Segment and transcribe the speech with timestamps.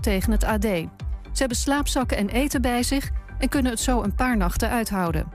[0.00, 0.62] tegen het AD.
[0.62, 0.88] Ze
[1.34, 5.26] hebben slaapzakken en eten bij zich en kunnen het zo een paar nachten uithouden.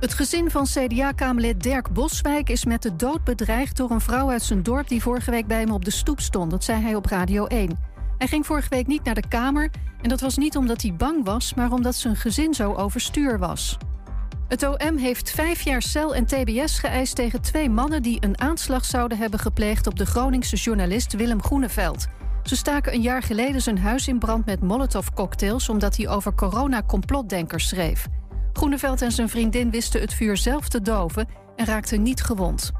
[0.00, 4.42] Het gezin van CDA-kamerlid Dirk Boswijk is met de dood bedreigd door een vrouw uit
[4.42, 6.50] zijn dorp die vorige week bij hem op de stoep stond.
[6.50, 7.78] Dat zei hij op Radio 1.
[8.18, 9.70] Hij ging vorige week niet naar de Kamer
[10.02, 13.78] en dat was niet omdat hij bang was, maar omdat zijn gezin zo overstuur was.
[14.48, 18.84] Het OM heeft vijf jaar cel en tbs geëist tegen twee mannen die een aanslag
[18.84, 22.06] zouden hebben gepleegd op de Groningse journalist Willem Groeneveld.
[22.44, 27.68] Ze staken een jaar geleden zijn huis in brand met molotovcocktails omdat hij over corona-complotdenkers
[27.68, 28.06] schreef.
[28.52, 32.72] Groeneveld en zijn vriendin wisten het vuur zelf te doven en raakten niet gewond.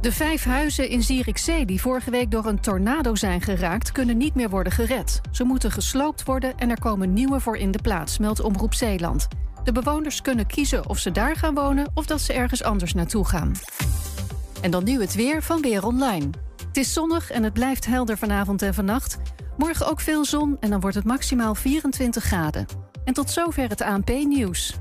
[0.00, 4.34] De vijf huizen in Zierikzee die vorige week door een tornado zijn geraakt, kunnen niet
[4.34, 5.20] meer worden gered.
[5.30, 9.28] Ze moeten gesloopt worden en er komen nieuwe voor in de plaats, meldt Omroep Zeeland.
[9.64, 13.24] De bewoners kunnen kiezen of ze daar gaan wonen of dat ze ergens anders naartoe
[13.24, 13.52] gaan.
[14.60, 16.30] En dan nu het weer van Weer Online.
[16.76, 19.18] Het is zonnig en het blijft helder vanavond en vannacht.
[19.56, 22.66] Morgen ook veel zon en dan wordt het maximaal 24 graden.
[23.04, 24.74] En tot zover het ANP-nieuws.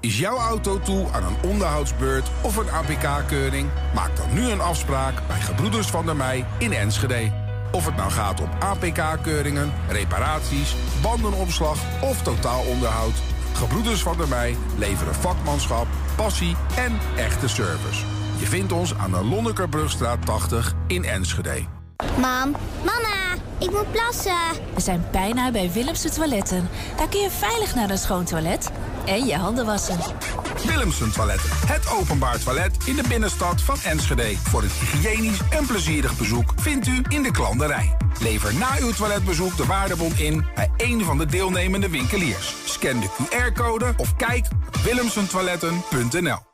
[0.00, 3.68] Is jouw auto toe aan een onderhoudsbeurt of een APK-keuring?
[3.94, 7.32] Maak dan nu een afspraak bij Gebroeders van der Mei in Enschede.
[7.72, 13.14] Of het nou gaat om APK-keuringen, reparaties, bandenopslag of totaalonderhoud.
[13.52, 18.23] Gebroeders van der Mei leveren vakmanschap, passie en echte service.
[18.44, 21.64] Je vindt ons aan de Lonnekerbrugstraat 80 in Enschede.
[22.18, 24.36] Mam, mama, ik moet plassen.
[24.74, 26.68] We zijn bijna bij Willemse Toiletten.
[26.96, 28.70] Daar kun je veilig naar een schoon toilet
[29.04, 29.98] en je handen wassen.
[30.66, 34.36] Willemsen Toiletten, het openbaar toilet in de binnenstad van Enschede.
[34.36, 37.96] Voor een hygiënisch en plezierig bezoek vindt u in de klanderij.
[38.20, 42.54] Lever na uw toiletbezoek de waardebon in bij een van de deelnemende winkeliers.
[42.64, 46.53] Scan de QR-code of kijk op willemsentoiletten.nl.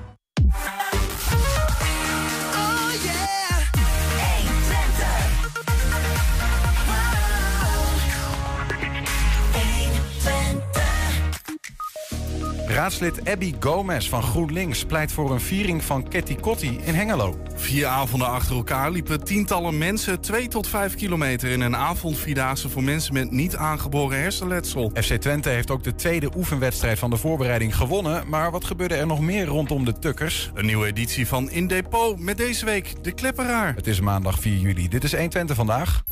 [12.81, 17.37] Raadslid Abby Gomez van GroenLinks pleit voor een viering van Ketty Kotti in Hengelo.
[17.55, 22.83] Vier avonden achter elkaar liepen tientallen mensen 2 tot 5 kilometer in een avondvierdaagse voor
[22.83, 24.91] mensen met niet aangeboren hersenletsel.
[24.93, 28.29] FC Twente heeft ook de tweede oefenwedstrijd van de voorbereiding gewonnen.
[28.29, 30.51] Maar wat gebeurde er nog meer rondom de Tukkers?
[30.53, 33.75] Een nieuwe editie van In Depot met deze week de Klepperaar.
[33.75, 34.87] Het is maandag 4 juli.
[34.87, 36.03] Dit is 120 vandaag.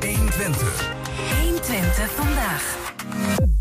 [0.00, 0.92] 120.
[1.40, 3.51] 120 vandaag.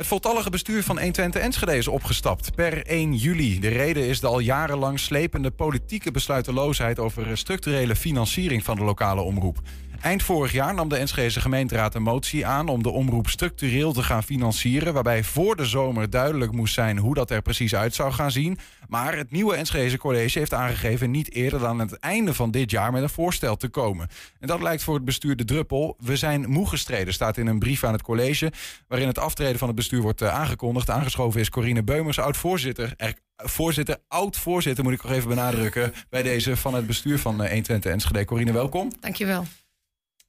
[0.00, 3.60] Het voltallige bestuur van 120 Enschede is opgestapt per 1 juli.
[3.60, 9.20] De reden is de al jarenlang slepende politieke besluiteloosheid over structurele financiering van de lokale
[9.20, 9.60] omroep.
[10.00, 14.02] Eind vorig jaar nam de Enschedese gemeenteraad een motie aan om de omroep structureel te
[14.02, 18.12] gaan financieren, waarbij voor de zomer duidelijk moest zijn hoe dat er precies uit zou
[18.12, 18.58] gaan zien.
[18.88, 22.92] Maar het nieuwe Enschedese college heeft aangegeven niet eerder dan het einde van dit jaar
[22.92, 24.08] met een voorstel te komen.
[24.38, 25.96] En dat lijkt voor het bestuur de druppel.
[25.98, 28.52] We zijn moe gestreden, staat in een brief aan het college,
[28.88, 30.90] waarin het aftreden van het bestuur wordt eh, aangekondigd.
[30.90, 32.94] Aangeschoven is Corine Beumers, oud-voorzitter.
[33.36, 38.24] Voorzitter, oud-voorzitter moet ik nog even benadrukken bij deze van het bestuur van 120 Enschede.
[38.24, 38.92] Corine, welkom.
[39.00, 39.44] Dankjewel.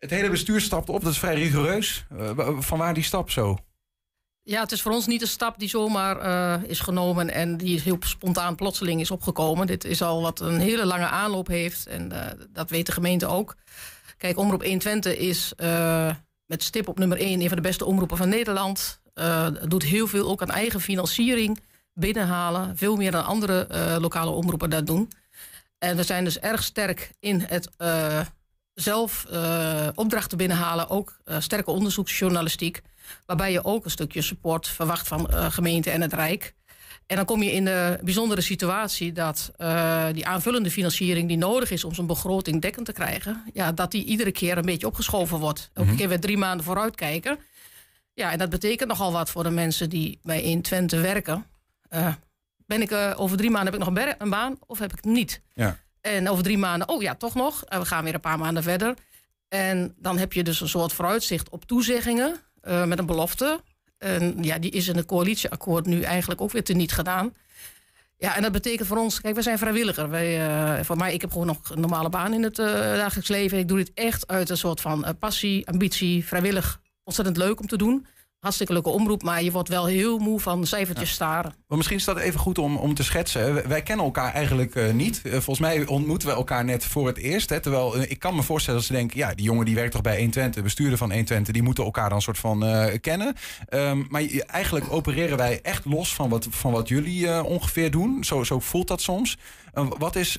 [0.01, 2.05] Het hele bestuur stapt op, dat is vrij rigoureus.
[2.13, 3.57] Uh, van waar die stap zo?
[4.43, 7.81] Ja, het is voor ons niet een stap die zomaar uh, is genomen en die
[7.81, 9.67] heel spontaan plotseling is opgekomen.
[9.67, 13.25] Dit is al wat een hele lange aanloop heeft en uh, dat weet de gemeente
[13.25, 13.55] ook.
[14.17, 15.53] Kijk, Omroep 120 is
[16.45, 19.01] met stip op nummer 1 een van de beste omroepen van Nederland.
[19.67, 21.59] doet heel veel ook aan eigen financiering
[21.93, 22.77] binnenhalen.
[22.77, 23.67] Veel meer dan andere
[23.99, 25.09] lokale omroepen dat doen.
[25.77, 27.69] En we zijn dus erg sterk in het
[28.81, 32.81] zelf uh, opdrachten binnenhalen, ook uh, sterke onderzoeksjournalistiek,
[33.25, 36.53] waarbij je ook een stukje support verwacht van uh, gemeente en het Rijk.
[37.07, 39.51] En dan kom je in de bijzondere situatie dat
[40.13, 44.05] die aanvullende financiering die nodig is om zo'n begroting dekkend te krijgen, ja, dat die
[44.05, 45.69] iedere keer een beetje opgeschoven wordt.
[45.73, 47.39] Elke mm keer weer drie maanden vooruit kijken.
[48.13, 51.45] Ja, en dat betekent nogal wat voor de mensen die bij 120 werken.
[52.65, 55.13] ben ik over drie maanden heb ik nog een, een baan of heb ik het
[55.13, 55.41] niet?
[55.53, 55.77] Ja.
[56.01, 57.63] En over drie maanden, oh ja, toch nog.
[57.65, 58.95] En we gaan weer een paar maanden verder.
[59.47, 63.61] En dan heb je dus een soort vooruitzicht op toezeggingen uh, met een belofte.
[63.97, 67.35] En ja, die is in het coalitieakkoord nu eigenlijk ook weer teniet gedaan.
[68.17, 70.09] Ja, en dat betekent voor ons, kijk, wij zijn vrijwilliger.
[70.09, 73.57] Wij, uh, voor mij, ik heb gewoon nog een normale baan in het dagelijks leven.
[73.57, 76.81] Ik doe dit echt uit een soort van passie, ambitie, vrijwillig.
[77.03, 78.05] Ontzettend leuk om te doen.
[78.41, 81.53] Hartstikke leuke omroep, maar je wordt wel heel moe van cijfertjes staren.
[81.67, 83.67] Maar misschien is dat even goed om, om te schetsen.
[83.67, 85.21] Wij- kennen elkaar eigenlijk eh, niet.
[85.23, 87.49] Eh, volgens mij ontmoeten we elkaar net voor het eerst.
[87.49, 89.17] Hè, terwijl eh, ik kan me voorstellen dat ze denken...
[89.17, 91.53] ja, die jongen die werkt toch bij 120, bestuurder van 120...
[91.53, 92.59] die moeten elkaar dan soort van
[93.01, 93.35] kennen.
[93.67, 98.23] Ehm, maar eigenlijk opereren wij echt los van wat, van wat jullie ongeveer doen.
[98.23, 99.37] Zo, zo voelt dat soms.
[99.73, 100.37] Wat, is,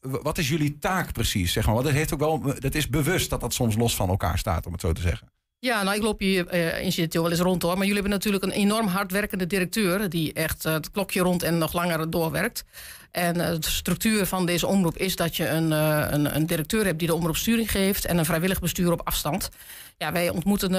[0.00, 1.52] wat is jullie taak precies?
[1.52, 1.74] Zeg maar?
[1.74, 4.66] Want het, heeft ook wel, het is bewust dat dat soms los van elkaar staat,
[4.66, 5.37] om het zo te zeggen.
[5.60, 7.70] Ja, nou, ik loop hier eh incidenteel wel eens rond hoor.
[7.70, 10.08] Maar jullie hebben natuurlijk een enorm hardwerkende directeur.
[10.08, 12.64] die echt eh, het klokje rond en nog langer doorwerkt.
[13.10, 16.98] En eh, de structuur van deze omroep is dat je een, een, een directeur hebt
[16.98, 18.04] die de omroep sturing geeft.
[18.04, 19.48] en een vrijwillig bestuur op afstand.
[19.96, 20.70] Ja, wij ontmoeten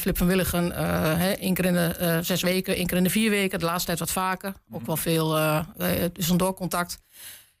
[0.00, 0.72] Flip van Willigen
[1.38, 3.58] één keer in de zes weken, één keer in de vier weken.
[3.58, 4.52] De laatste tijd wat vaker.
[4.70, 5.34] Ook wel veel
[5.78, 6.98] het is een doorcontact.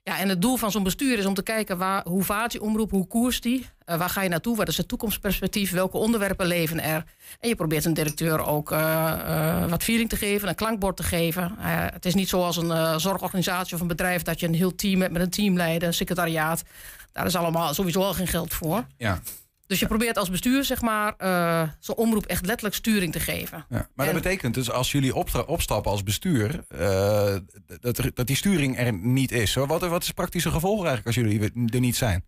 [0.08, 2.60] Ja, en het doel van zo'n bestuur is om te kijken waar, hoe vaart die
[2.60, 6.46] omroep, hoe koerst die, eh, waar ga je naartoe, wat is het toekomstperspectief, welke onderwerpen
[6.46, 7.04] leven er.
[7.40, 11.02] En je probeert een directeur ook eh, eh, wat feeling te geven, een klankbord te
[11.02, 11.54] geven.
[11.58, 15.12] Het is niet zoals een zorgorganisatie of een bedrijf dat je een heel team hebt
[15.12, 16.62] met een teamleider, een secretariaat.
[17.12, 18.84] Daar is allemaal sowieso al geen geld voor.
[18.96, 19.20] Ja.
[19.68, 23.64] Dus je probeert als bestuur, zeg maar, eh, zo'n omroep echt letterlijk sturing te geven.
[23.68, 25.14] Ja, maar En- dat betekent dus als jullie
[25.46, 27.34] opstappen als bestuur, eh,
[27.80, 29.54] dat, er- dat die sturing er niet is.
[29.54, 31.40] Wat, wat is het praktische gevolg eigenlijk als jullie
[31.72, 32.24] er niet zijn?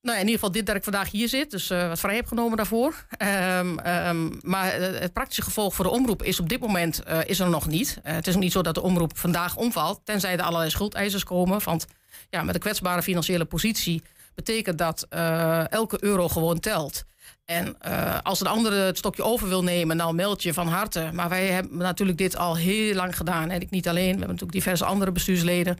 [0.00, 2.14] Nou, ja, in ieder geval dit dat ik vandaag hier zit, dus eh, wat vrij
[2.14, 3.06] heb genomen daarvoor.
[3.16, 7.40] Ehm, ehm, maar het praktische gevolg voor de omroep is op dit moment eh, is
[7.40, 8.00] er nog niet.
[8.02, 11.24] Eh, het is ook niet zo dat de omroep vandaag omvalt, tenzij er allerlei schuldeisers
[11.24, 11.60] komen.
[11.64, 11.86] Want
[12.30, 14.02] ja, met een kwetsbare financiële positie
[14.44, 17.04] betekent dat eh, elke euro gewoon telt.
[17.44, 21.10] En eh, als een andere het stokje over wil nemen, nou meld je van harte.
[21.12, 23.50] Maar wij hebben natuurlijk dit al heel lang gedaan.
[23.50, 25.78] En ik niet alleen, we hebben natuurlijk diverse andere bestuursleden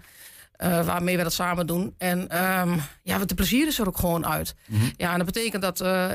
[0.52, 1.94] eh, waarmee we dat samen doen.
[1.99, 4.55] En ehm, ja, wat de plezier is er ook gewoon uit.
[4.96, 6.10] Ja, en dat betekent dat eh,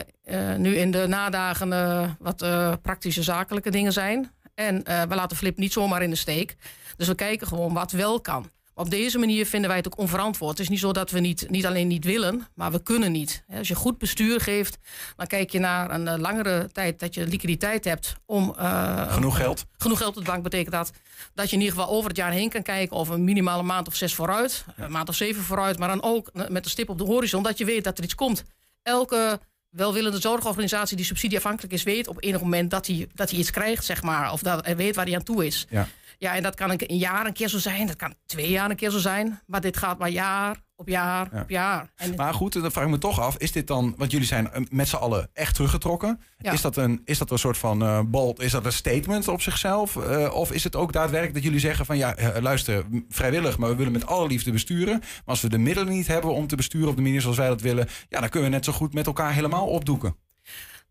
[0.57, 2.45] nu in de nadagen wat
[2.81, 4.31] praktische zakelijke dingen zijn.
[4.55, 6.55] En we laten Flip niet zomaar in de steek.
[6.97, 8.49] Dus we kijken gewoon wat wel kan.
[8.75, 10.51] Op deze manier vinden wij het ook onverantwoord.
[10.51, 13.43] Het is niet zo dat we niet, niet alleen niet willen, maar we kunnen niet.
[13.57, 14.77] Als je goed bestuur geeft,
[15.15, 19.37] dan kijk je naar een eh, langere tijd dat je liquiditeit hebt om eh, Genoeg
[19.37, 19.65] geld?
[19.77, 20.91] genoeg geld op de bank betekent dat
[21.33, 23.87] dat je in ieder geval over het jaar heen kan kijken of een minimale maand
[23.87, 26.97] of zes vooruit, een maand of zeven vooruit, maar dan ook met een stip op
[26.97, 28.43] de horizon dat je weet dat er iets komt.
[28.81, 33.51] Elke welwillende zorgorganisatie die subsidieafhankelijk is, weet op enig moment dat hij, dat hij iets
[33.51, 35.65] krijgt, zeg maar, of dat weet waar hij aan toe is.
[35.69, 35.87] Ja.
[36.17, 38.75] Ja, en dat kan een jaar een keer zo zijn, dat kan twee jaar een
[38.75, 41.41] keer zo zijn, maar dit gaat maar jaar op jaar Ja.
[41.41, 41.91] op jaar.
[41.95, 44.51] En Maar goed, dan vraag ik me toch af, is dit dan, want jullie zijn
[44.51, 46.21] eh, met z'n allen echt teruggetrokken.
[46.37, 46.51] Ja.
[46.51, 49.41] Is, dat een, is dat een soort van eh bold, is dat een statement op
[49.41, 49.95] zichzelf?
[49.95, 53.75] Eh, of is het ook daadwerkelijk dat jullie zeggen van ja, luister, vrijwillig, maar we
[53.75, 54.99] willen met alle liefde besturen.
[54.99, 57.47] Maar als we de middelen niet hebben om te besturen op de manier zoals wij
[57.47, 60.15] dat willen, ja, dan kunnen we net zo goed met elkaar helemaal opdoeken.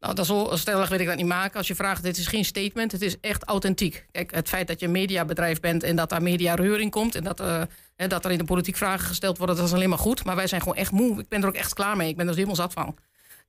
[0.03, 1.57] Nou, dat zo stellig wil ik dat niet maken.
[1.57, 4.07] Als je vraagt, dit is geen statement, het is echt authentiek.
[4.11, 7.15] Kijk, het feit dat je een mediabedrijf bent en dat daar mediareuring komt...
[7.15, 7.63] en dat, eh,
[7.97, 10.25] hè, dat er in de politiek vragen gesteld worden, dat is alleen maar goed.
[10.25, 11.21] Maar wij zijn gewoon echt moe.
[11.21, 12.09] Ik ben er ook echt klaar mee.
[12.09, 12.97] Ik ben er helemaal zat van.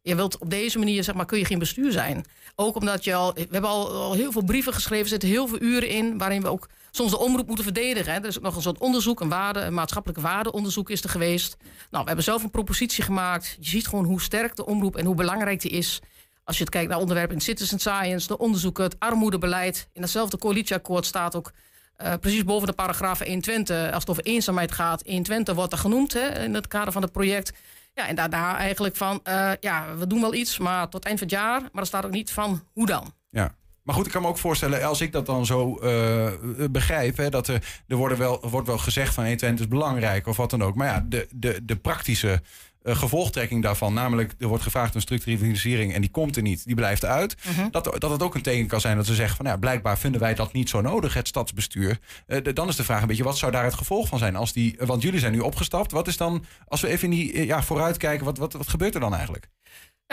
[0.02, 2.26] Je wilt op deze manier, zeg maar, kun je geen bestuur zijn.
[2.56, 3.34] Ook omdat je al...
[3.34, 6.18] We hebben al, al heel veel brieven geschreven, er zitten heel veel uren in...
[6.18, 8.14] waarin we ook soms de omroep moeten verdedigen.
[8.14, 8.20] Hè.
[8.20, 11.58] Er is ook nog een soort onderzoek, een, waarde, een maatschappelijk waardeonderzoek is er geweest.
[11.62, 13.58] Nou, we hebben zelf een propositie gemaakt.
[13.60, 16.02] Je ziet gewoon hoe sterk de omroep en hoe belangrijk die is...
[16.44, 19.88] Als je het kijkt naar onderwerpen in citizen science, de onderzoeken, het armoedebeleid.
[19.94, 21.52] In datzelfde coalitieakkoord staat ook
[21.96, 26.14] eh, precies boven de paragraaf 120, als het over eenzaamheid gaat, 120 wordt er genoemd
[26.14, 27.54] hè, in het kader van het project.
[27.94, 31.28] Ja, en daarna eigenlijk van, eh, ja, we doen wel iets, maar tot eind van
[31.28, 31.62] het jaar.
[31.62, 33.14] Maar er staat ook niet van hoe dan.
[33.30, 33.56] Ja.
[33.84, 36.32] Maar goed, ik kan me ook voorstellen, als ik dat dan zo eh,
[36.72, 40.50] begrijp, hè, dat er, er wel, wordt wel gezegd van 120 is belangrijk of wat
[40.50, 40.76] dan ook.
[40.76, 42.42] Maar ja, de, de, de praktische
[42.84, 46.76] gevolgtrekking daarvan, namelijk er wordt gevraagd om structurele financiering en die komt er niet, die
[46.76, 47.36] blijft uit.
[47.72, 50.22] dat, dat het ook een teken kan zijn dat ze zeggen van ja, blijkbaar vinden
[50.22, 52.00] wij dat niet zo nodig, het stadsbestuur.
[52.28, 54.36] Eh, de- dan is de vraag een beetje, wat zou daar het gevolg van zijn?
[54.36, 57.34] Als die, want jullie zijn nu opgestapt, wat is dan, als we even in die,
[57.34, 59.48] eh, ja, vooruit kijken, wat, wat, wat gebeurt er dan eigenlijk?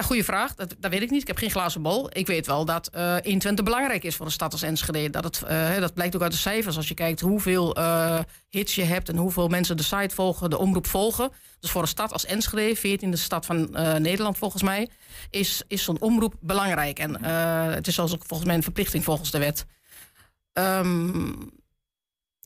[0.01, 0.55] Ja, goede vraag.
[0.55, 1.21] Dat, weet ik niet.
[1.21, 2.09] Ik heb geen glazen bol.
[2.13, 5.11] Ik weet wel dat eh 120 belangrijk is voor de stad als Enschede.
[5.11, 6.77] Dat, het, eh, dat blijkt ook uit de cijfers.
[6.77, 10.59] Als je kijkt hoeveel eh, hits je hebt en hoeveel mensen de site volgen, de
[10.59, 11.31] omroep volgen.
[11.61, 14.89] Dus voor een stad als Enschede, 14e stad van Nederland volgens mij,
[15.31, 16.99] is, is zo'n omroep belangrijk.
[16.99, 17.25] En
[17.75, 19.67] het is zelfs ook volgens mij een verplichting volgens de wet.
[20.53, 21.33] Ehm,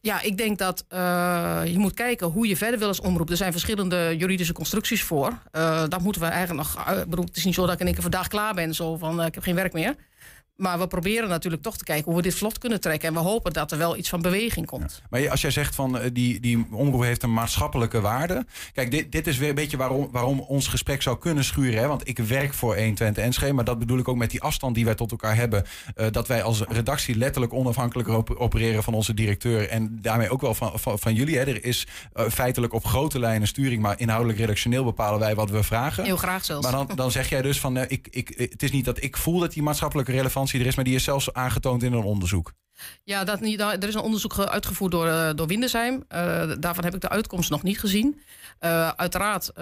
[0.05, 3.31] ja, ik denk dat eh, je moet kijken hoe je verder wil als omroep.
[3.31, 5.39] Er zijn verschillende juridische constructies voor.
[5.51, 6.95] Eh dat moeten we eigenlijk nog...
[7.09, 8.75] bedoel, het is niet zo dat ik in één keer vandaag klaar ben.
[8.75, 9.95] Zo van, ik heb geen werk meer.
[10.57, 13.09] Maar we proberen natuurlijk toch te kijken hoe we dit vlot kunnen trekken.
[13.09, 15.03] En we hopen dat er wel iets van beweging komt.
[15.11, 18.47] Maar als jij zegt van uh, die, die omroep heeft een maatschappelijke waarde.
[18.73, 21.81] Kijk, dit, dit is weer een beetje waarom, waarom ons gesprek zou kunnen schuren.
[21.81, 21.87] Hè?
[21.87, 23.53] Want ik werk voor 120 NSG.
[23.53, 25.65] Maar dat bedoel ik ook met die afstand die wij tot elkaar hebben.
[25.97, 29.69] Uh, dat wij als redactie letterlijk onafhankelijk op opereren van onze directeur.
[29.69, 31.37] En daarmee ook wel van, van, van jullie.
[31.37, 31.45] Hè?
[31.45, 33.83] Er is uh, feitelijk op grote lijnen sturing.
[33.83, 36.05] Maar inhoudelijk redactioneel bepalen wij wat we vragen.
[36.05, 36.63] Heel graag zelfs.
[36.63, 39.39] Maar dan, dan zeg jij dus van ik, ik, het is niet dat ik voel
[39.39, 42.53] dat die maatschappelijke relevantie er is, maar die is zelfs aangetoond in een onderzoek.
[43.05, 45.95] Ja, dat, er is een onderzoek uitgevoerd door, uh, door Windesheim.
[45.95, 48.21] Uh, daarvan heb ik de uitkomst nog niet gezien.
[48.61, 49.53] Uh, uiteraard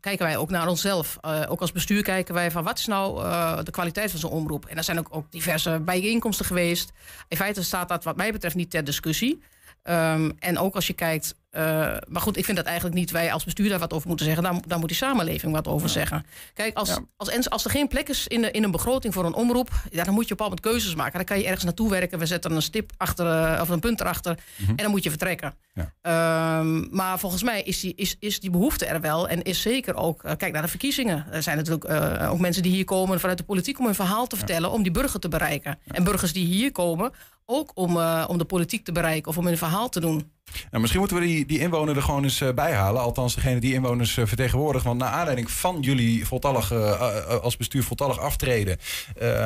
[0.00, 1.18] kijken wij ook naar onszelf.
[1.48, 3.24] ook als bestuur kijken wij van wat is nou
[3.64, 4.66] de kwaliteit van zo'n omroep.
[4.66, 6.92] En er zijn ook, ook diverse bijeenkomsten geweest.
[7.28, 9.42] In feite staat dat wat mij betreft niet ter discussie.
[9.84, 11.62] Um, en ook als je kijkt uh,
[12.08, 14.44] maar goed, ik vind dat eigenlijk niet wij als bestuur daar wat over moeten zeggen.
[14.44, 16.26] Daar, daar moet die samenleving wat over zeggen.
[16.54, 16.98] Kijk, als, ja.
[17.16, 20.04] als, als er geen plek is in, de, in een begroting voor een omroep, ja,
[20.04, 21.12] dan moet je op moment keuzes maken.
[21.12, 22.18] Dan kan je ergens naartoe werken.
[22.18, 24.32] We zetten een stip achter, uh, of een punt erachter.
[24.32, 24.76] Mm -hmm.
[24.76, 25.54] En dan moet je vertrekken.
[25.74, 26.58] Ja.
[26.58, 29.28] Um, maar volgens mij is die, is, is die behoefte er wel.
[29.28, 31.26] En is zeker ook, uh, kijk naar de verkiezingen.
[31.32, 31.84] Er zijn natuurlijk
[32.30, 34.70] ook mensen die hier komen vanuit de politiek om een verhaal te vertellen.
[34.70, 35.78] Om die burger te bereiken.
[35.86, 37.12] En burgers die hier komen,
[37.46, 40.30] ook om, om de politiek te bereiken of om een verhaal te doen.
[40.72, 43.02] Nou, misschien moeten we die, die inwoner er gewoon eens uh, bij halen.
[43.02, 44.84] Althans, degene die inwoners uh, vertegenwoordigt.
[44.84, 48.78] Want naar aanleiding van jullie voltallig, uh, als bestuur voltallig aftreden...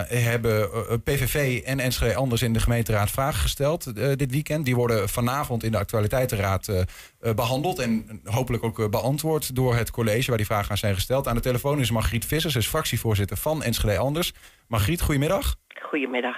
[0.09, 0.71] hebben
[1.05, 4.65] PVV en Enschede Anders in de gemeenteraad vragen gesteld dit weekend.
[4.65, 6.87] Die worden vanavond in de actualiteitenraad
[7.35, 7.79] behandeld...
[7.79, 11.29] en hopelijk ook beantwoord door het college waar die vragen aan zijn gesteld.
[11.29, 14.33] Aan de telefoon is Margriet Vissers, is fractievoorzitter van Enschede Anders.
[14.69, 15.57] Margriet, goedemiddag.
[15.83, 16.37] Goedemiddag.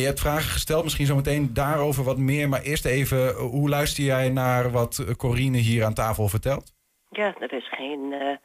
[0.00, 2.48] Je hebt vragen gesteld, misschien zometeen daarover wat meer.
[2.48, 6.72] Maar eerst even, hoe luister jij naar wat Corine hier aan tafel vertelt?
[7.10, 8.36] Ja, er is geen, uh,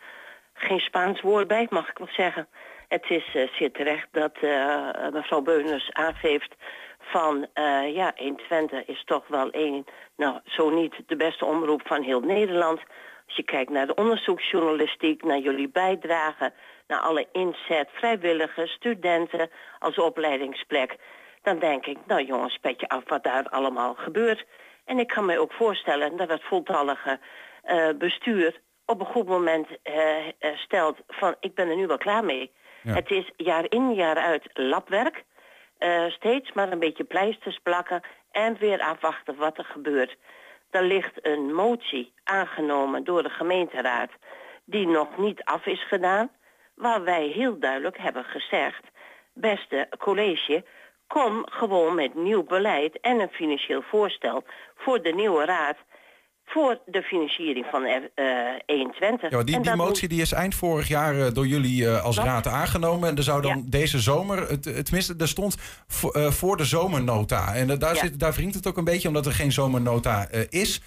[0.54, 2.48] geen Spaans woord bij, mag ik wel zeggen.
[2.88, 4.42] Het is uh, zeer terecht dat
[5.14, 6.56] mevrouw Beuners aangeeft
[7.00, 7.48] van...
[7.94, 9.86] ja, 120 is toch wel één,
[10.18, 12.80] nou, zo niet de beste omroep van heel Nederland.
[13.28, 16.54] Als je kijkt naar de onderzoeksjournalistiek, naar jullie bijdrage...
[16.88, 19.50] naar alle inzet, vrijwilligers, studenten
[19.80, 20.98] als opleidingsplek
[21.48, 24.46] dan denk ik, nou jongens, petje af wat daar allemaal gebeurt.
[24.86, 27.20] En ik kan me ook voorstellen dat het voltallige
[27.66, 32.26] uh, bestuur op een goed moment uh, stelt van ik ben er nu wel klaar
[32.26, 32.52] mee.
[32.82, 32.94] Ja.
[32.94, 35.24] Het is jaar in jaar uit labwerk.
[35.80, 38.02] Uh, steeds maar een beetje pleisters plakken
[38.32, 40.18] en weer afwachten wat er gebeurt.
[40.70, 44.12] Er ligt een motie aangenomen door de gemeenteraad
[44.66, 46.30] die nog niet af is gedaan.
[46.76, 48.84] Waar wij heel duidelijk hebben gezegd,
[49.34, 50.64] beste college,
[51.08, 54.44] kom gewoon met nieuw beleid en een financieel voorstel
[54.76, 55.78] voor de nieuwe raad
[56.50, 57.96] voor de financiering van uh,
[58.66, 59.32] 21.
[59.32, 62.48] Ja, die, die motie die is eind vorig jaar uh, door jullie uh, als raad
[62.48, 63.10] aangenomen.
[63.10, 63.64] En er zou dan ja.
[63.66, 65.56] deze zomer, het, tenminste, er stond
[66.30, 67.56] voor de zomernota.
[67.56, 68.00] En daar, ja.
[68.00, 70.82] zit, daar wringt het ook een beetje, omdat er geen zomernota is.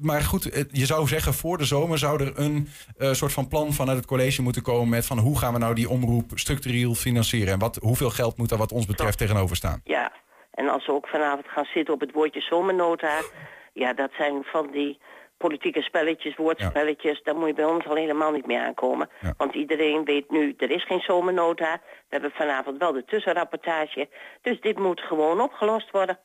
[0.00, 2.68] maar goed, je zou zeggen, voor de zomer zou er een
[3.14, 5.88] soort van plan vanuit het college moeten komen met van hoe gaan we nou die
[5.88, 7.52] omroep structureel financieren?
[7.52, 9.80] En wat, hoeveel geld moet daar wat ons betreft tegenover staan?
[9.84, 10.12] Ja,
[10.54, 13.20] en als we ook vanavond gaan zitten op het woordje zomernota
[13.72, 14.98] ja, dat zijn van die
[15.36, 17.16] politieke spelletjes, woordspelletjes.
[17.16, 17.24] Ja.
[17.24, 19.08] Daar moet je bij ons al helemaal niet meer aankomen.
[19.20, 19.34] Ja.
[19.36, 21.80] Want iedereen weet nu, er is geen zomernota.
[21.82, 24.08] We hebben vanavond wel de tussenrapportage.
[24.42, 26.18] Dus dit moet gewoon opgelost worden.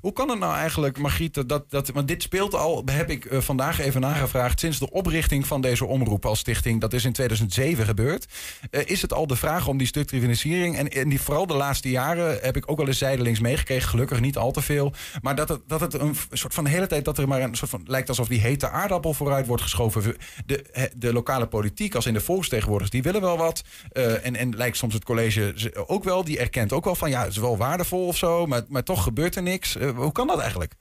[0.00, 3.40] Hoe kan het nou eigenlijk, Margriet, dat, dat, want dit speelt al, heb ik uh,
[3.40, 7.84] vandaag even nagevraagd, sinds de oprichting van deze omroep als stichting, dat is in 2007
[7.84, 8.26] gebeurd,
[8.70, 11.90] uh, is het al de vraag om die structurele en, en die vooral de laatste
[11.90, 15.48] jaren heb ik ook wel eens zijdelings meegekregen, gelukkig niet al te veel, maar dat
[15.48, 17.82] het, dat het een soort van de hele tijd, dat er maar een soort van,
[17.86, 20.16] lijkt alsof die hete aardappel vooruit wordt geschoven.
[20.46, 23.62] De, de lokale politiek, als in de volksvertegenwoordigers, die willen wel wat,
[23.92, 27.22] uh, en, en lijkt soms het college ook wel, die erkent ook wel van, ja,
[27.22, 30.40] het is wel waardevol of zo, maar, maar toch gebeurt er niks hoe kan dat
[30.40, 30.72] eigenlijk?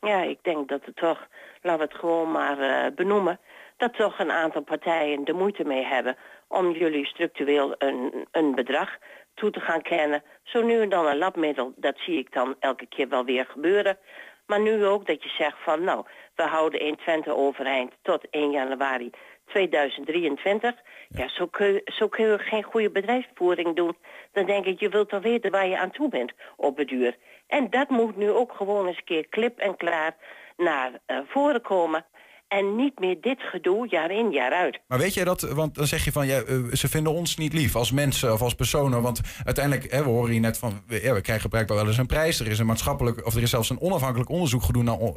[0.00, 1.26] Ja, ik denk dat het toch,
[1.62, 3.40] laten we het gewoon maar uh, benoemen...
[3.76, 6.16] dat toch een aantal partijen de moeite mee hebben...
[6.48, 8.98] om jullie structureel een, een bedrag
[9.34, 10.22] toe te gaan kennen.
[10.42, 13.98] Zo nu en dan een labmiddel, dat zie ik dan elke keer wel weer gebeuren.
[14.46, 16.04] Maar nu ook dat je zegt van, nou,
[16.34, 19.10] we houden 1 Twente overeind tot 1 januari
[19.46, 20.74] 2023.
[21.08, 23.96] Ja, ja zo, kun je, zo kun je geen goede bedrijfsvoering doen.
[24.32, 27.16] Dan denk ik, je wilt toch weten waar je aan toe bent op het duur.
[27.46, 30.16] En dat moet nu ook gewoon eens een keer klip en klaar
[30.56, 32.06] naar uh, voren komen.
[32.48, 34.80] En niet meer dit gedoe jaar in, jaar uit.
[34.88, 37.52] Maar weet jij dat, want dan zeg je van ja, uh, ze vinden ons niet
[37.52, 39.02] lief als mensen of als personen.
[39.02, 42.06] Want uiteindelijk, hè, we horen hier net van, ja, we krijgen blijkbaar wel eens een
[42.06, 42.40] prijs.
[42.40, 44.62] Er is een maatschappelijk, of er is zelfs een onafhankelijk onderzoek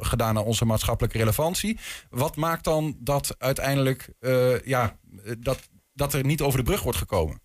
[0.00, 1.78] gedaan naar onze maatschappelijke relevantie.
[2.10, 4.98] Wat maakt dan dat uiteindelijk, uh, ja,
[5.38, 7.40] dat, dat er niet over de brug wordt gekomen?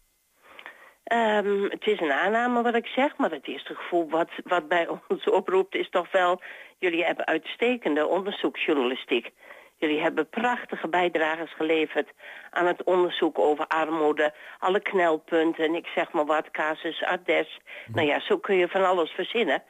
[1.05, 4.87] Ehm, het is een aanname wat ik zeg, maar het eerste gevoel wat, wat bij
[5.07, 6.41] ons oproept is toch wel...
[6.77, 9.31] jullie hebben uitstekende onderzoeksjournalistiek.
[9.77, 12.09] Jullie hebben prachtige bijdrages geleverd
[12.49, 14.33] aan het onderzoek over armoede.
[14.59, 17.59] Alle knelpunten, ik zeg maar wat, casus Ades.
[17.93, 19.63] Nou ja, zo kun je van alles verzinnen.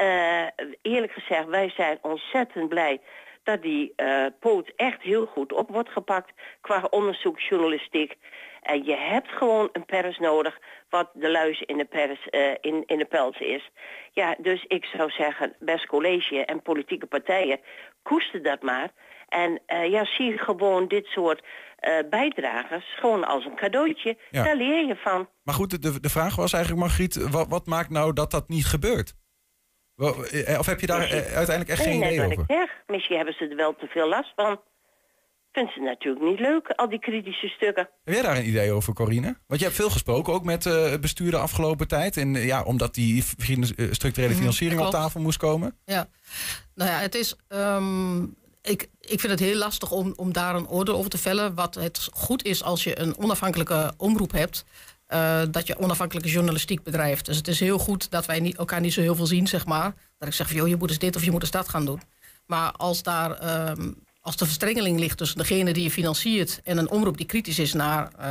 [0.00, 0.46] Uh,
[0.82, 3.00] eerlijk gezegd, wij zijn ontzettend blij
[3.42, 8.16] dat die uh, poot echt heel goed op wordt gepakt qua onderzoeksjournalistiek.
[8.62, 12.82] En je hebt gewoon een pers nodig wat de luis in de, pers, uh, in,
[12.86, 13.70] in de pels is.
[14.12, 17.60] Ja, dus ik zou zeggen, best college en politieke partijen,
[18.02, 18.90] koester dat maar.
[19.28, 21.42] En uh, ja, zie gewoon dit soort
[21.80, 24.16] uh, bijdragers gewoon als een cadeautje.
[24.30, 24.42] Ja.
[24.42, 25.28] Daar leer je van.
[25.42, 28.66] Maar goed, de, de vraag was eigenlijk, Margriet, wat, wat maakt nou dat dat niet
[28.66, 29.14] gebeurt?
[30.58, 32.32] Of heb je daar uiteindelijk echt geen idee over?
[32.32, 32.82] Ik zeg.
[32.86, 34.60] Misschien hebben ze er wel te veel last van.
[35.52, 37.88] Vinden ze natuurlijk niet leuk, al die kritische stukken.
[38.04, 39.36] Heb jij daar een idee over, Corine?
[39.46, 42.16] Want je hebt veel gesproken, ook met uh, het bestuur de afgelopen tijd.
[42.16, 43.24] En ja, omdat die
[43.90, 45.76] structurele financiering mm, op tafel moest komen.
[45.84, 46.08] Ja,
[46.74, 47.36] nou ja, het is...
[47.48, 51.54] Um, ik, ik vind het heel lastig om, om daar een oordeel over te vellen.
[51.54, 54.64] Wat het goed is als je een onafhankelijke omroep hebt.
[55.08, 57.26] Uh, dat je onafhankelijke journalistiek bedrijft.
[57.26, 59.66] Dus het is heel goed dat wij niet, elkaar niet zo heel veel zien, zeg
[59.66, 59.94] maar.
[60.18, 61.84] Dat ik zeg van, joh, je moet eens dit of je moet eens dat gaan
[61.84, 62.00] doen.
[62.46, 66.90] Maar als daar um, als de verstrengeling ligt tussen degene die je financiert en een
[66.90, 68.24] omroep die kritisch is naar, uh,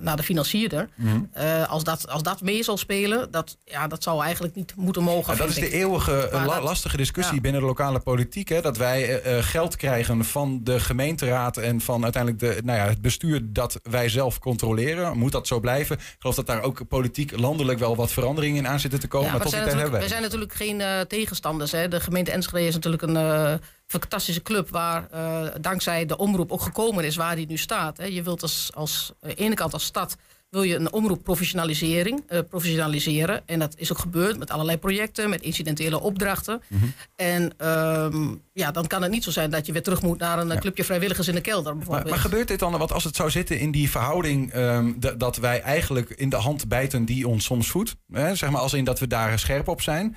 [0.00, 1.30] naar de financierder, mm.
[1.36, 5.02] uh, als, dat, als dat mee zal spelen, dat, ja, dat zou eigenlijk niet moeten
[5.02, 5.32] mogen.
[5.32, 7.40] Ja, dat is de eeuwige la dat, lastige discussie ja.
[7.40, 8.48] binnen de lokale politiek.
[8.48, 12.86] Hè, dat wij uh, geld krijgen van de gemeenteraad en van uiteindelijk de, nou ja,
[12.86, 15.18] het bestuur dat wij zelf controleren.
[15.18, 15.96] Moet dat zo blijven?
[15.96, 19.26] Ik geloof dat daar ook politiek landelijk wel wat veranderingen in aan zitten te komen.
[19.26, 21.72] Ja, maar, maar tot die wij zijn natuurlijk geen tegenstanders.
[21.72, 21.88] Hè.
[21.88, 23.60] De gemeente Enschede is natuurlijk een
[24.00, 27.96] fantastische club waar uh, dankzij de omroep ook gekomen is waar die nu staat.
[27.96, 28.04] Hè.
[28.04, 30.16] Je wilt als, als uh, ene kant als stad
[30.52, 33.42] wil je een omroep professionalisering, uh, professionaliseren.
[33.46, 36.62] En dat is ook gebeurd met allerlei projecten, met incidentele opdrachten.
[36.68, 36.92] Mm -hmm.
[37.16, 40.38] En um, ja, dan kan het niet zo zijn dat je weer terug moet naar
[40.38, 40.58] een ja.
[40.58, 41.76] clubje vrijwilligers in de kelder.
[41.76, 45.36] Maar, maar, gebeurt dit dan, want als het zou zitten in die verhouding um, dat
[45.36, 48.84] wij eigenlijk in de hand bijten die ons soms voedt, hè, zeg maar als in
[48.84, 50.16] dat we daar scherp op zijn,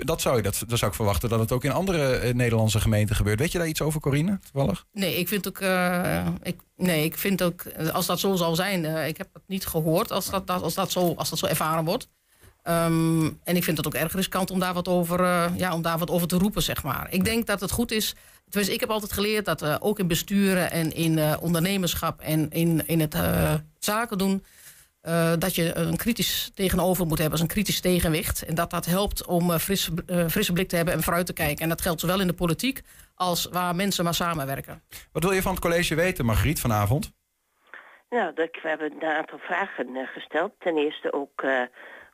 [0.00, 2.80] dat zou je, dat, dat zou ik verwachten dat het ook in andere uh, Nederlandse
[2.80, 3.38] gemeenten gebeurt.
[3.38, 4.84] Weet je daar iets over, Corine, toevallig?
[4.92, 8.84] Nee, ik vind ook, uh, ik, nee, ik vind ook, als dat zo zal zijn,
[8.84, 11.84] uh, ik heb het niet gehoord als dat, als dat, zo, als dat zo ervaren
[11.84, 12.08] wordt.
[12.68, 15.82] Um, en ik vind het ook erg riskant om daar wat over, uh, ja, om
[15.82, 17.06] daar wat over te roepen, zeg maar.
[17.10, 18.14] Ik denk dat het goed is.
[18.48, 22.86] Tenminste, ik heb altijd geleerd dat uh, ook in besturen en in ondernemerschap en in,
[22.86, 23.16] in het
[23.78, 24.44] zaken doen.
[25.38, 28.44] Dat je een kritisch tegenover moet hebben, als een kritisch tegenwicht.
[28.44, 29.90] En dat dat helpt om fris,
[30.28, 31.62] frisse blik te hebben en vooruit te kijken.
[31.62, 32.80] En dat geldt zowel in de politiek
[33.14, 34.82] als waar mensen maar samenwerken.
[35.12, 37.12] Wat wil je van het college weten, Margriet, vanavond?
[38.10, 40.52] Nou, dat, we hebben een aantal vragen gesteld.
[40.58, 41.44] Ten eerste ook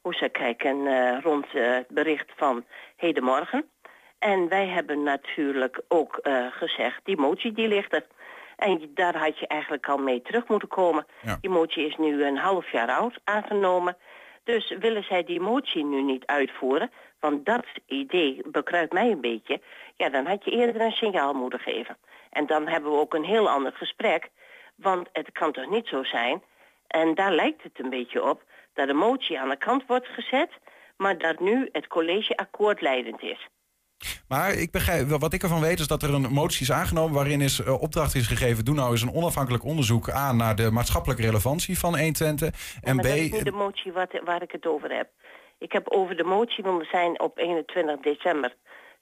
[0.02, 2.64] hoe zij kijken uh, rond uh, het bericht van
[2.96, 3.64] hedenmorgen.
[4.18, 8.06] En wij hebben natuurlijk ook uh, gezegd, die motie die ligt er.
[8.56, 11.06] En daar had je eigenlijk al mee terug moeten komen.
[11.22, 11.38] Ja.
[11.40, 13.96] Die motie is nu een half jaar oud, aangenomen.
[14.44, 19.60] Dus willen zij die motie nu niet uitvoeren, want dat idee bekruipt mij een beetje,
[19.96, 21.96] ja, dan had je eerder een signaal moeten geven.
[22.30, 24.30] En dan hebben we ook een heel ander gesprek,
[24.74, 26.42] want het kan toch niet zo zijn,
[26.86, 28.42] en daar lijkt het een beetje op,
[28.74, 30.50] dat de motie aan de kant wordt gezet,
[30.96, 33.48] maar dat nu het collegeakkoord leidend is.
[34.28, 37.40] Maar ik begrijp, wat ik ervan weet is dat er een motie is aangenomen waarin
[37.40, 38.64] is uh, opdracht is gegeven.
[38.64, 42.78] Doe nou eens een onafhankelijk onderzoek aan naar de maatschappelijke relevantie van 120.
[42.82, 43.02] En B.
[43.02, 45.08] Dat is niet de motie wat, waar ik het over heb.
[45.58, 48.54] Ik heb over de motie, want we zijn op 21 december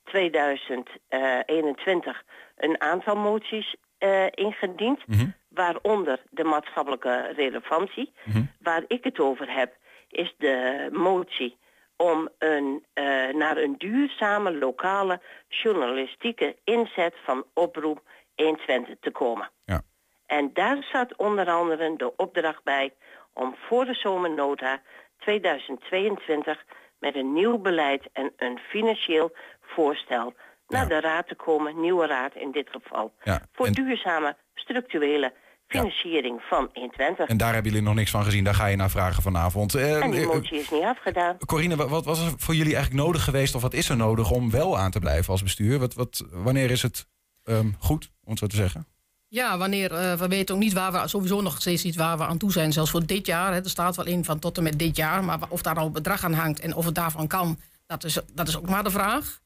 [0.04, 2.22] 2021
[2.56, 5.06] een aantal moties uh, ingediend.
[5.06, 8.12] Mm -hmm waaronder de maatschappelijke relevantie.
[8.24, 8.50] Mm -hmm.
[8.62, 9.76] Waar ik het over heb,
[10.08, 11.56] is de motie
[12.00, 18.02] om een, uh, naar een duurzame lokale journalistieke inzet van oproep
[18.34, 19.50] 120 te komen.
[19.64, 19.82] Ja.
[20.26, 22.94] En daar staat onder andere de opdracht bij
[23.32, 24.80] om voor de zomernota
[25.18, 26.64] 2022
[26.98, 30.34] met een nieuw beleid en een financieel voorstel
[30.68, 30.88] naar ja.
[30.88, 33.40] de raad te komen, nieuwe raad in dit geval, ja.
[33.52, 33.72] voor en...
[33.72, 35.32] duurzame structurele
[35.70, 37.28] financiering van 120.
[37.28, 39.76] En daar hebben jullie nog niks van gezien, daar ga je naar vragen vanavond.
[39.76, 41.36] Uh, en die motie is niet afgedaan.
[41.46, 44.50] Corine, wat was er voor jullie eigenlijk nodig geweest, of wat is er nodig om
[44.50, 45.78] wel aan te blijven als bestuur?
[45.78, 47.06] Wat, wat, wanneer is het
[47.44, 48.86] um, goed, om het zo te zeggen?
[49.28, 52.24] Ja, wanneer, uh, we weten ook niet waar we, sowieso nog steeds niet waar we
[52.24, 52.72] aan toe zijn.
[52.72, 55.24] Zelfs voor dit jaar, hè, er staat wel in van tot en met dit jaar.
[55.24, 58.18] Maar of daar al een bedrag aan hangt en of het daarvan kan, dat is,
[58.32, 59.40] dat is ook maar de vraag.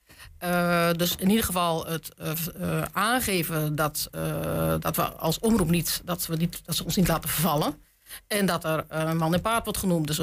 [0.45, 4.09] Uh, dus in ieder geval het uh, uh, aangeven dat,
[4.81, 7.75] dat we als omroep niet dat, we niet, dat ze ons niet laten vervallen.
[8.27, 8.85] En dat er
[9.17, 10.07] man en paard wordt genoemd.
[10.07, 10.21] Dus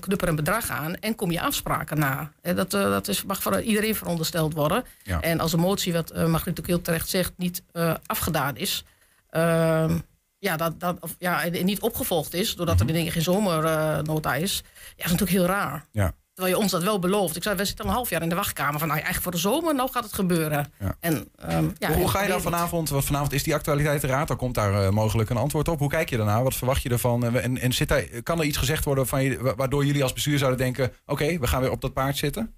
[0.00, 2.32] knupper een bedrag aan en kom je afspraken na.
[2.40, 4.84] En dat, dat is, mag voor iedereen verondersteld worden.
[5.02, 5.20] Ja.
[5.20, 7.62] En als een motie, wat uh, Margriet ook heel terecht zegt, niet
[8.06, 8.84] afgedaan is...
[9.30, 9.98] Ehm,
[10.38, 14.34] ja, dat, dat, of, ja, en niet opgevolgd is, doordat er in één geen zomernota
[14.34, 14.62] is...
[14.64, 15.86] Ja, dat is natuurlijk heel raar.
[15.90, 16.14] Ja.
[16.34, 17.36] Terwijl je ons dat wel belooft.
[17.36, 18.78] Ik zei, we zitten al een half jaar in de wachtkamer.
[18.78, 20.72] Van nou, eigenlijk voor de zomer, nou gaat het gebeuren.
[20.78, 20.96] Ja.
[21.00, 24.54] En, um, ja, hoe, ga je dan vanavond, want vanavond is die actualiteitenraad, dan komt
[24.54, 25.78] daar uh, mogelijk een antwoord op.
[25.78, 26.42] Hoe kijk je daarna?
[26.42, 27.36] Wat verwacht je ervan?
[27.36, 30.38] En, en zit daar, kan er iets gezegd worden van je, waardoor jullie als bestuur
[30.38, 32.54] zouden denken, oké, okay, we gaan weer op dat paard zitten?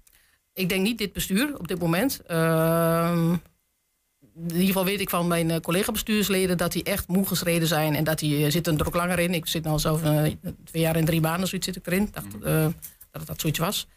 [0.53, 2.21] Ik denk niet dit bestuur op dit moment.
[2.31, 3.33] Uh,
[4.35, 7.95] in ieder geval weet ik van mijn uh, collega-bestuursleden dat die echt moe geschreden zijn.
[7.95, 9.33] En dat die zitten er ook langer in.
[9.33, 9.99] Ik zit nu al zo
[10.63, 12.09] twee jaar en drie maanden, zoiets zit ik erin.
[12.11, 12.73] Dacht,
[13.19, 13.87] dat dat zoiets was.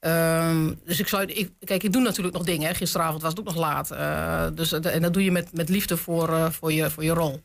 [0.00, 2.74] Um, dus ik zou, ik, kijk, ik doe natuurlijk nog dingen.
[2.74, 3.92] Gisteravond was het ook nog laat.
[3.92, 7.12] Uh, dus, en dat doe je met, met liefde voor, uh, voor, je, voor je
[7.12, 7.40] rol.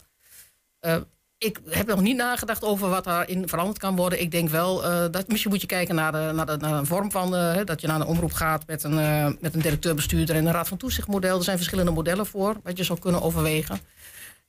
[1.37, 4.21] Ik heb nog niet nagedacht over wat daarin veranderd kan worden.
[4.21, 4.81] Ik denk wel,
[5.11, 7.31] dat misschien moet je kijken naar, naar een vorm van...
[7.65, 8.95] dat je naar een omroep gaat met een,
[9.39, 10.35] met een directeur-bestuurder...
[10.35, 11.37] en een raad van toezichtmodel.
[11.37, 13.79] Er zijn verschillende modellen voor, wat je zou kunnen overwegen.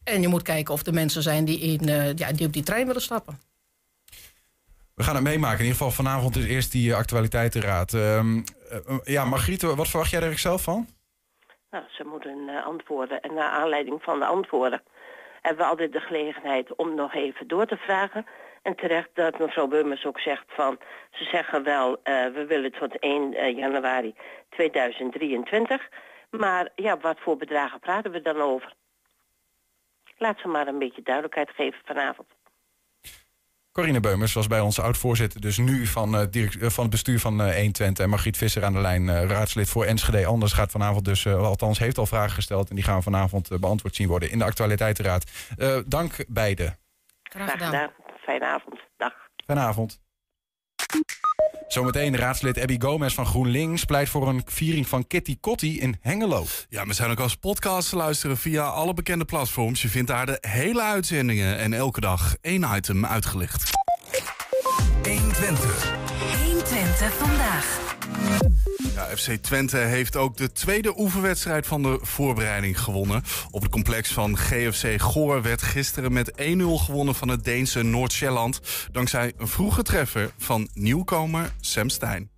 [0.04, 2.86] En je moet kijken of er mensen zijn die, in, ja, die op die trein
[2.86, 3.38] willen stappen.
[4.94, 5.58] We gaan het meemaken.
[5.58, 7.92] In ieder geval vanavond is eerst die actualiteitenraad.
[7.92, 8.44] Um,
[9.02, 10.86] ja, Margriet, wat verwacht jij er zelf van?
[11.70, 13.20] Nou, ze moeten antwoorden.
[13.20, 14.82] En naar aanleiding van de antwoorden
[15.40, 18.26] hebben we altijd de gelegenheid om nog even door te vragen.
[18.62, 20.78] En terecht dat mevrouw Beumers ook zegt van...
[21.10, 24.14] ze zeggen wel, we willen tot 1 januari
[24.50, 25.88] 2023.
[26.30, 28.74] Maar ja, wat voor bedragen praten we dan over?
[30.16, 32.28] Laat ze maar een beetje duidelijkheid geven vanavond.
[33.72, 37.20] Corine Beumers was bij ons oud-voorzitter, dus nu van, uh, direct, uh, van het bestuur
[37.20, 38.04] van uh, 120.
[38.04, 40.26] En Margriet Visser aan de lijn, raadslid voor Enschede.
[40.26, 42.68] Anders gaat vanavond dus, althans heeft al vragen gesteld.
[42.68, 45.30] En die gaan vanavond beantwoord zien worden in de actualiteitenraad.
[45.86, 46.78] dank beiden.
[47.22, 47.90] Graag gedaan.
[48.20, 48.80] Fijne avond.
[48.96, 49.12] Dag.
[49.46, 50.00] Fijne avond.
[51.72, 56.44] Zometeen raadslid Abby Gomez van GroenLinks pleit voor een viering van Kitty Kotti in Hengelo.
[56.68, 59.82] Ja, we zijn ook als podcast te luisteren via alle bekende platforms.
[59.82, 63.70] Je vindt daar de hele uitzendingen en elke dag één item uitgelicht.
[65.02, 65.94] 120.
[66.44, 67.91] 120 vandaag.
[68.94, 73.22] Ja, FC Twente heeft ook de tweede oefenwedstrijd van de voorbereiding gewonnen.
[73.50, 78.60] Op het complex van GFC Goor werd gisteren met 1-0 gewonnen van het Deense Noord-Sjælland.
[78.92, 82.30] Dankzij een vroege treffer van nieuwkomer Sam Stein.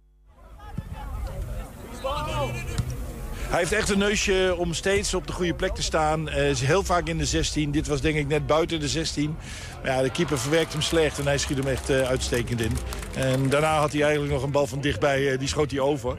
[3.55, 6.29] Hij heeft echt een neusje om steeds op de goede plek te staan.
[6.29, 7.71] Uh, is heel vaak in de 16.
[7.71, 9.37] Dit was denk ik net buiten de 16.
[9.83, 12.77] Maar ja, de keeper verwerkt hem slecht en hij schiet hem echt uh, uitstekend in.
[13.15, 16.19] En daarna had hij eigenlijk nog een bal van dichtbij, uh, die schoot hij over.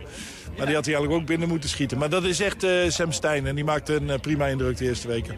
[0.58, 1.98] Maar die had hij eigenlijk ook binnen moeten schieten.
[1.98, 5.36] Maar dat is echt Sam Stein en die maakt een prima indruk de eerste weken.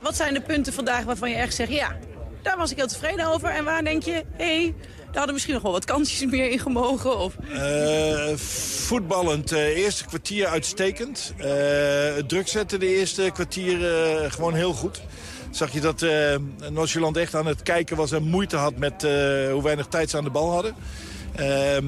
[0.00, 1.72] Wat zijn de punten vandaag waarvan je echt zegt...
[1.72, 1.96] ja,
[2.42, 3.48] daar was ik heel tevreden over.
[3.48, 4.74] En waar denk je, hey,
[5.16, 7.18] hadden misschien nog wel wat kansjes meer in gemogen?
[7.18, 7.34] Of...
[7.48, 8.36] Uh,
[8.86, 11.34] voetballend, uh, eerste kwartier uitstekend.
[11.38, 11.44] Uh,
[12.14, 13.78] het druk zetten de eerste kwartier
[14.30, 15.02] gewoon heel goed.
[15.50, 19.02] Zag je dat uh, echt aan het kijken was en moeite had met
[19.52, 20.74] hoe weinig tijd ze aan de bal hadden.
[21.34, 21.84] Ehm,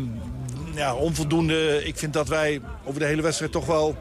[0.74, 1.84] ja, onvoldoende.
[1.84, 3.96] Ik vind dat wij over de hele wedstrijd toch wel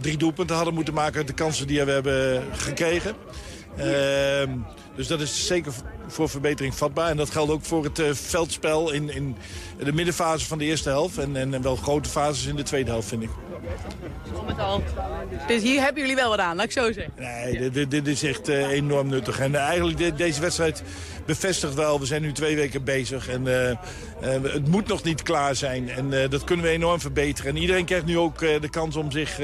[0.00, 3.14] drie doelpunten hadden moeten maken uit de kansen die we hebben gekregen.
[3.76, 4.50] Ehm,
[4.96, 5.72] dus dat is zeker
[6.08, 7.10] voor verbetering vatbaar.
[7.10, 9.36] En dat geldt ook voor het uh, veldspel in, in
[9.84, 11.18] de middenfase van de eerste helft.
[11.18, 13.30] En, en, wel grote fases in de tweede helft, vind ik.
[14.46, 14.82] Met al.
[15.46, 17.12] Dus hier hebben jullie wel wat aan, laat ik zo zeggen.
[17.18, 19.38] Nee, dit, dit is echt uh, enorm nuttig.
[19.38, 20.82] En uh, eigenlijk de, deze wedstrijd
[21.26, 23.28] bevestigt wel, we zijn nu twee weken bezig.
[23.28, 25.90] En uh, het moet nog niet klaar zijn.
[25.90, 27.54] En dat kunnen we enorm verbeteren.
[27.54, 29.34] En iedereen krijgt nu ook de kans om zich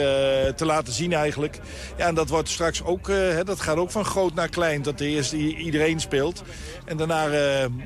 [0.57, 1.59] te laten zien eigenlijk.
[1.97, 4.83] Ja, en dat wordt straks ook, hè, dat gaat ook van groot naar klein.
[4.83, 6.43] Dat de eerste iedereen speelt.
[6.85, 7.25] En daarna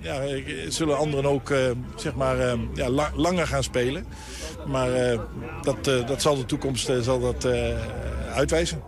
[0.01, 0.23] ja,
[0.69, 1.53] zullen anderen ook,
[1.97, 2.36] zeg maar,
[2.75, 4.07] ja, la langer gaan spelen.
[4.67, 5.19] Maar
[5.63, 7.47] dat, dat zal de toekomst zal dat,
[8.35, 8.83] uitwijzen.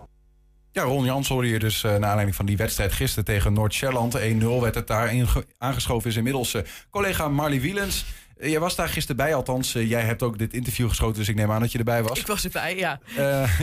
[0.71, 4.19] Ja, Ron Jans hoorde je dus uh, naar aanleiding van die wedstrijd gisteren tegen Noord-Shelland.
[4.19, 4.21] 1-0
[4.59, 5.13] werd het daar.
[5.57, 8.05] Aangeschoven is inmiddels uh, collega Marley Wielens.
[8.37, 9.71] Uh, jij was daar gisteren bij, althans.
[9.71, 12.19] jij hebt ook dit interview geschoten, dus ik neem aan dat je erbij was.
[12.19, 12.99] Ik was erbij, ja.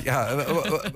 [0.05, 0.45] ja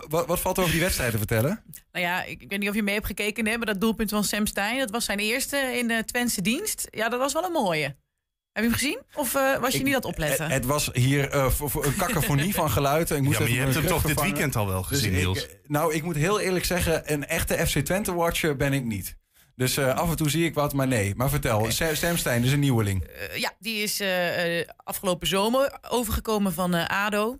[0.08, 1.62] wat, wat valt er over die wedstrijd te vertellen?
[1.92, 4.10] Nou ja, ik, ik weet niet of je mee hebt gekeken, hè, maar dat doelpunt
[4.10, 6.88] van Sam Stein, dat was zijn eerste in de Twentse dienst.
[6.90, 7.96] Ja, dat was wel een mooie.
[8.60, 9.02] Heb je hem gezien?
[9.14, 10.44] Of uh, was je ik, niet aan het opletten?
[10.44, 13.10] Het, het was hier uh, een kakofonie van geluid.
[13.10, 15.44] Ik moest ja, maar je hebt hem toch dit weekend al wel gezien, dus Niels?
[15.44, 19.16] Ik, nou, ik moet heel eerlijk zeggen, een echte FC Twente-watcher ben ik niet.
[19.56, 21.14] Dus uh, af en toe zie ik wat, maar nee.
[21.14, 21.94] Maar vertel, okay.
[21.94, 23.08] Sam Stein is een nieuweling.
[23.34, 24.02] ja, die is
[24.76, 27.38] afgelopen zomer overgekomen van ADO.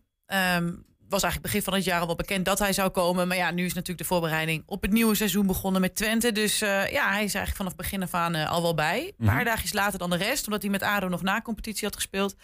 [0.57, 3.29] Um, was eigenlijk begin van het jaar al wel bekend dat hij zou komen.
[3.29, 6.33] Maar ja, nu is natuurlijk de voorbereiding op het nieuwe seizoen begonnen met Twente.
[6.33, 9.13] Dus eh, ja, hij is eigenlijk vanaf begin af aan eh, al wel bij.
[9.19, 9.45] Een paar Mhm.
[9.45, 12.35] dagjes later dan de rest, omdat hij met ADO nog na competitie had gespeeld.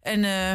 [0.00, 0.52] En eh,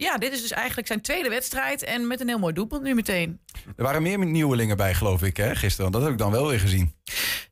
[0.00, 1.82] ja, dit is dus eigenlijk zijn tweede wedstrijd.
[1.82, 3.40] En met een heel mooi doelpunt nu meteen.
[3.76, 5.92] Er waren meer nieuwelingen bij, geloof ik, hè, gisteren.
[5.92, 6.94] Dat heb ik dan wel weer gezien.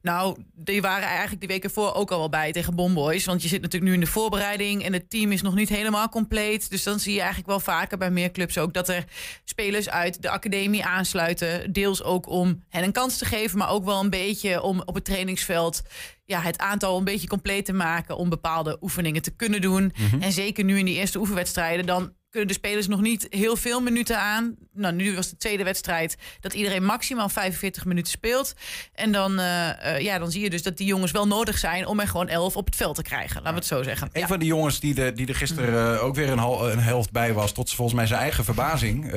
[0.03, 3.25] Nou, die waren eigenlijk die weken voor ook al wel bij tegen Bomboys.
[3.25, 6.09] Want je zit natuurlijk nu in de voorbereiding en het team is nog niet helemaal
[6.09, 6.71] compleet.
[6.71, 9.05] Dus dan zie je eigenlijk wel vaker bij meer clubs ook dat er
[9.45, 11.73] spelers uit de academie aansluiten.
[11.73, 14.95] Deels ook om hen een kans te geven, maar ook wel een beetje om op
[14.95, 15.83] het trainingsveld
[16.25, 19.93] ja, het aantal een beetje compleet te maken om bepaalde oefeningen te kunnen doen.
[19.99, 20.23] Mhm.
[20.23, 23.81] En zeker nu in die eerste oefenwedstrijden, dan kunnen de spelers nog niet heel veel
[23.81, 24.57] minuten aan.
[24.73, 28.53] Nou, nu was de tweede wedstrijd dat iedereen maximaal 45 minuten speelt.
[28.95, 31.87] En dan, eh, eh, ja, dan zie je dus dat die jongens wel nodig zijn
[31.87, 33.35] om er gewoon 11 op het veld te krijgen.
[33.37, 34.09] Laten we het zo zeggen.
[34.13, 34.27] Een Ja.
[34.27, 37.11] van die jongens die, de, die er gisteren eh, ook weer een, hal- een helft
[37.13, 39.13] bij was, tot volgens mij zijn eigen verbazing,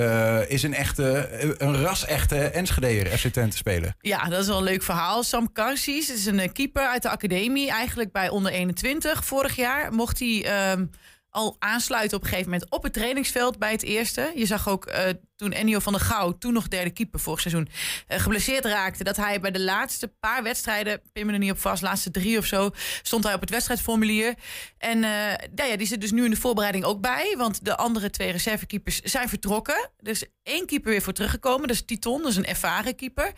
[0.47, 3.93] is een echte, een ras-echte Enschedeer FC Twente speler.
[4.01, 5.23] Ja, dat is wel een leuk verhaal.
[5.23, 7.69] Sam Karsies is een keeper uit de academie.
[7.69, 9.25] Eigenlijk bij onder 21.
[9.25, 10.85] Vorig jaar mocht hij ehm,
[11.31, 14.31] al aansluiten op een gegeven moment op het trainingsveld bij het eerste.
[14.35, 17.69] Je zag ook eh, toen Ennio van der Gouw, toen nog derde keeper vorig seizoen,
[18.07, 19.03] eh, geblesseerd raakte.
[19.03, 22.37] Dat hij bij de laatste paar wedstrijden, pin me er niet op vast, laatste drie
[22.37, 22.69] of zo,
[23.01, 24.35] stond hij op het wedstrijdformulier.
[24.77, 27.35] En eh, nou ja, die zit dus nu in de voorbereiding ook bij.
[27.37, 29.89] Want de andere twee reservekeepers zijn vertrokken.
[29.99, 31.67] Er is één keeper weer voor teruggekomen.
[31.67, 33.31] Dat is Titon, dat is een ervaren keeper.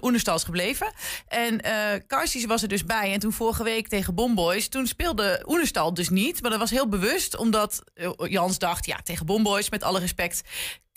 [0.00, 0.92] Oenestal is gebleven.
[1.28, 3.12] En eh Karsies was er dus bij.
[3.12, 6.42] En toen vorige week tegen Bomboys, toen speelde Oenestal dus niet.
[6.42, 8.86] Maar dat was heel bewust, omdat eh, Jans dacht...
[8.86, 10.42] ja, tegen Bomboys, met alle respect...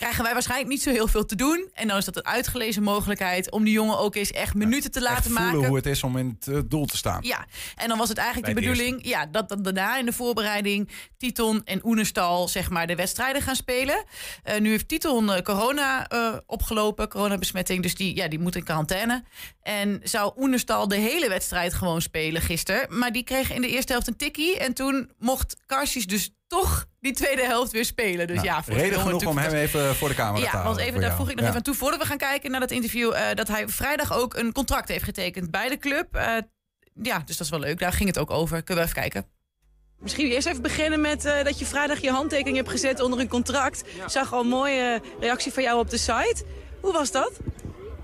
[0.04, 1.70] krijgen wij waarschijnlijk niet zo heel veel te doen.
[1.74, 3.52] En dan is dat een uitgelezen mogelijkheid...
[3.52, 5.68] om die jongen ook eens echt minuten te laten Voelen maken.
[5.68, 7.20] hoe het is om in het eh, doel te staan.
[7.22, 10.14] Ja, en dan was het eigenlijk Bij de bedoeling ja, dat dan daarna in de
[10.14, 14.04] voorbereiding Titon en Oenestal zeg maar, de wedstrijden gaan spelen.
[14.44, 18.64] Eh, nu heeft Titon eh, corona eh, opgelopen, coronabesmetting, dus die, ja, die moet in
[18.64, 19.24] quarantaine.
[19.62, 22.98] En zou Oenestal de hele wedstrijd gewoon spelen gisteren.
[22.98, 26.86] Maar die kreeg in de eerste helft een tikkie en toen mocht Karsies dus toch
[27.00, 28.28] die tweede helft weer spelen.
[28.28, 30.50] Dus Nou, ja, voor de reden genoeg om hem even voor de camera te ja,
[30.50, 30.66] halen.
[30.66, 31.16] want even, daar jou.
[31.16, 31.46] voeg ik nog Ja.
[31.46, 31.76] even aan toe.
[31.76, 35.04] Voordat we gaan kijken naar dat interview, eh, dat hij vrijdag ook een contract heeft
[35.04, 36.16] getekend bij de club.
[36.16, 36.38] Eh,
[37.02, 37.80] ja, dus dat is wel leuk.
[37.80, 38.64] Daar ging het ook over.
[38.64, 39.26] Kunnen we even kijken.
[40.00, 43.28] Misschien eerst even beginnen met eh, dat je vrijdag je handtekening hebt gezet onder een
[43.28, 43.80] contract.
[43.88, 46.44] Ik zag al een mooie reactie van jou op de site.
[46.82, 47.32] Hoe was dat?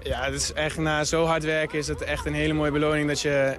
[0.04, 3.08] Ja, het is echt na zo hard werken is het echt een hele mooie beloning
[3.08, 3.58] dat je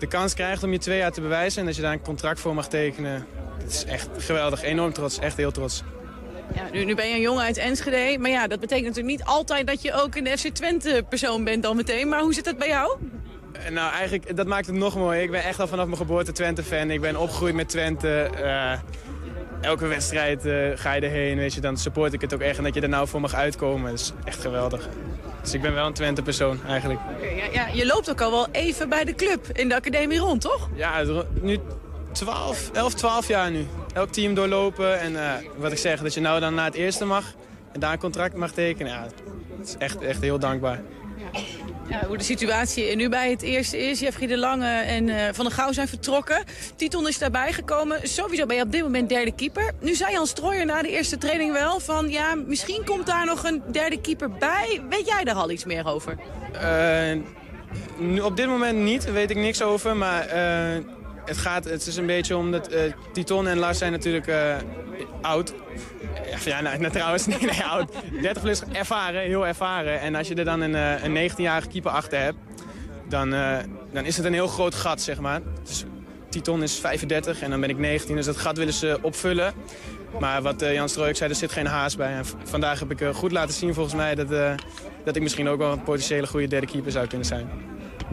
[0.00, 2.40] de kans krijgt om je twee jaar te bewijzen en dat je daar een contract
[2.40, 3.26] voor mag tekenen.
[3.62, 5.82] Het is echt geweldig, enorm trots, echt heel trots.
[6.54, 9.26] Ja, nu, nu ben je een jongen uit Enschede, maar ja, dat betekent natuurlijk niet
[9.26, 12.08] altijd dat je ook een FC Twente persoon bent dan meteen.
[12.08, 12.98] Maar hoe zit dat bij jou?
[13.52, 15.22] En nou, eigenlijk, dat maakt het nog mooier.
[15.22, 16.90] Ik ben echt al vanaf mijn geboorte Twente-fan.
[16.90, 18.30] Ik ben opgegroeid met Twente.
[18.42, 18.78] Eh,
[19.60, 22.58] elke wedstrijd eh, ga je erheen, weet je, dan support ik het ook echt.
[22.58, 24.88] En dat je er nou voor mag uitkomen, is echt geweldig.
[25.42, 27.00] Dus ik ben wel een Twente-persoon, eigenlijk.
[27.36, 30.40] Ja, ja, je loopt ook al wel even bij de club in de academie rond,
[30.40, 30.68] toch?
[30.74, 31.02] Ja,
[31.40, 31.58] nu
[32.12, 33.66] 12, 11, 12 jaar nu.
[33.94, 37.04] Elk team doorlopen en eh, wat ik zeg, dat je nou dan naar het eerste
[37.04, 37.34] mag
[37.72, 38.92] en daar een contract mag tekenen.
[38.92, 39.06] Ja,
[39.58, 40.80] het is echt, echt heel dankbaar.
[41.16, 41.40] Ja,
[42.06, 44.00] hoe de situatie nu bij het eerste is.
[44.00, 46.44] Jeffrey de Lange en eh, Van der Gouw zijn vertrokken.
[46.76, 48.08] Titon is daarbij gekomen.
[48.08, 49.72] Sowieso ben je op dit moment derde keeper.
[49.80, 52.08] Nu zei Jan Strooijer na de eerste training wel van...
[52.08, 54.80] ja, misschien komt daar nog een derde keeper bij.
[54.88, 56.16] Weet jij daar al iets meer over?
[56.52, 59.96] Eh, op dit moment niet, daar weet ik niks over.
[59.96, 60.84] Maar eh,
[61.24, 62.70] het, gaat, het is een beetje omdat
[63.12, 64.30] Titon en Lars zijn natuurlijk
[65.20, 65.52] oud.
[66.44, 67.92] Ja, nou, nou, trouwens, nee, nee, oud.
[68.20, 70.00] 30 plus ervaren, heel ervaren.
[70.00, 72.38] En als je er dan een, eh, een 19-jarige keeper achter hebt,
[73.08, 73.56] dan, eh,
[73.92, 75.40] dan is het een heel groot gat, zeg maar.
[75.64, 75.84] Dus
[76.28, 79.52] Titon is 35 en dan ben ik 19, dus dat gat willen ze opvullen.
[80.20, 82.12] Maar wat eh, Jan Strooik zei, er zit geen haast bij.
[82.12, 84.28] En vandaag heb ik goed laten zien volgens mij dat,
[85.04, 87.50] dat ik misschien ook wel een potentiële goede derde keeper zou kunnen zijn.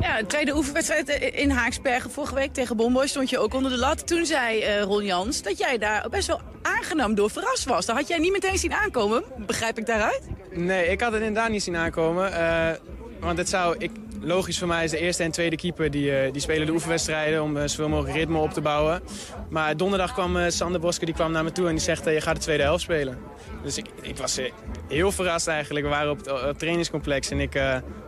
[0.01, 3.71] Ja, de tweede oefenwedstrijd eh, in Haaksbergen vorige week tegen Bomboy stond je ook onder
[3.71, 4.07] de lat.
[4.07, 7.85] Toen zei eh, Ron Jans dat jij daar best wel aangenaam door verrast was.
[7.85, 10.21] Dat had jij niet meteen zien aankomen, begrijp ik daaruit?
[10.51, 12.33] Nee, ik had het inderdaad niet zien aankomen.
[12.33, 12.75] eh,
[13.19, 16.41] want het zou, ik, logisch voor mij is de eerste en tweede keeper die, die
[16.41, 19.01] spelen de oefenwedstrijden om zoveel mogelijk ritme op te bouwen.
[19.49, 22.35] Maar donderdag kwam Sander Bosker die kwam naar me toe en die zegt je gaat
[22.35, 23.17] de tweede helft spelen.
[23.63, 24.39] Dus ik, ik was
[24.87, 25.85] heel verrast eigenlijk.
[25.85, 27.55] We waren op het, op het trainingscomplex en ik,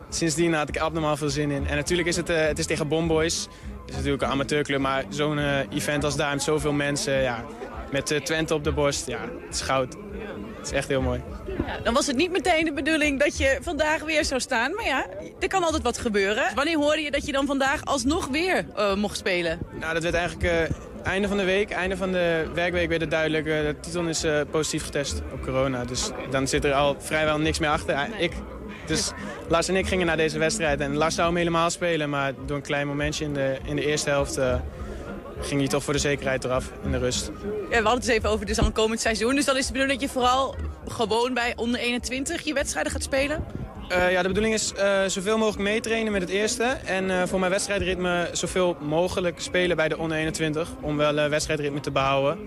[0.09, 1.67] sindsdien had ik abnormaal veel zin in.
[1.67, 3.47] En natuurlijk is het, eh, het is tegen Bomboys.
[3.81, 7.45] Het is natuurlijk een amateurclub, maar zo'n eh, event als daar met zoveel mensen, ja,
[7.91, 9.95] met eh, Twente op de borst, ja, het is goud.
[10.57, 11.21] Het is echt heel mooi.
[11.65, 14.73] Ja, dan was het niet meteen de bedoeling dat je vandaag weer zou staan.
[14.73, 15.05] Maar ja,
[15.39, 16.55] er kan altijd wat gebeuren.
[16.55, 19.59] Wanneer hoorde je dat je dan vandaag alsnog weer mocht spelen?
[19.79, 20.69] Nou, dat werd eigenlijk...
[21.03, 23.45] einde van de week, einde van de werkweek werd het duidelijk.
[23.45, 25.85] de Titon is positief getest op corona.
[25.85, 28.09] Dus dan zit er al vrijwel niks meer achter.
[28.17, 28.31] Ik,
[28.89, 29.11] dus
[29.47, 30.79] Lars en ik gingen naar deze wedstrijd.
[30.79, 32.09] En Lars zou hem helemaal spelen.
[32.09, 34.55] Maar door een klein momentje in de, in de eerste helft eh,
[35.41, 37.25] ging hij toch voor de zekerheid eraf in de rust.
[37.25, 39.35] Ja, we hadden het dus even over dus dan komend seizoen.
[39.35, 40.55] Dus dan is de bedoeling dat je vooral
[40.87, 43.45] gewoon bij onder 21 je wedstrijden gaat spelen?
[43.89, 46.63] Eh, ja, de bedoeling is eh, zoveel mogelijk meetrainen met het eerste.
[46.63, 50.69] En voor mijn wedstrijdritme zoveel mogelijk spelen bij de onder 21.
[50.81, 52.39] Om wel wedstrijdritme te behouden.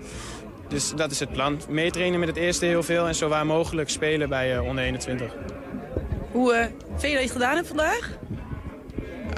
[0.67, 1.61] Dus dat is het plan.
[1.69, 5.35] Meetrainen met het eerste heel veel en zo waar mogelijk spelen bij onder 21.
[6.33, 6.65] Hoe eh,
[6.95, 8.09] vind je dat je het gedaan hebt vandaag?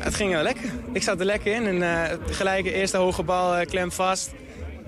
[0.02, 0.70] Het ging wel lekker.
[0.94, 1.66] Ik zat er lekker in.
[1.66, 4.34] En eh gelijk eerste hoge bal, eh, klem vast.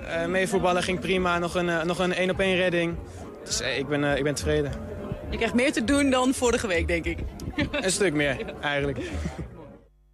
[0.08, 1.39] Eh meevoetballen ging prima.
[1.39, 2.96] Nog een, eh, nog een één op één redding.
[3.43, 4.72] Dus eh, ik, ben, eh, ik ben tevreden.
[5.30, 7.17] Je krijgt meer te doen dan vorige week, denk ik.
[7.82, 8.98] Een stuk meer, eigenlijk.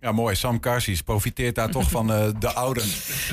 [0.04, 0.36] Ja, mooi.
[0.36, 2.84] Sam Karsies profiteert daar toch van eh, de ouden.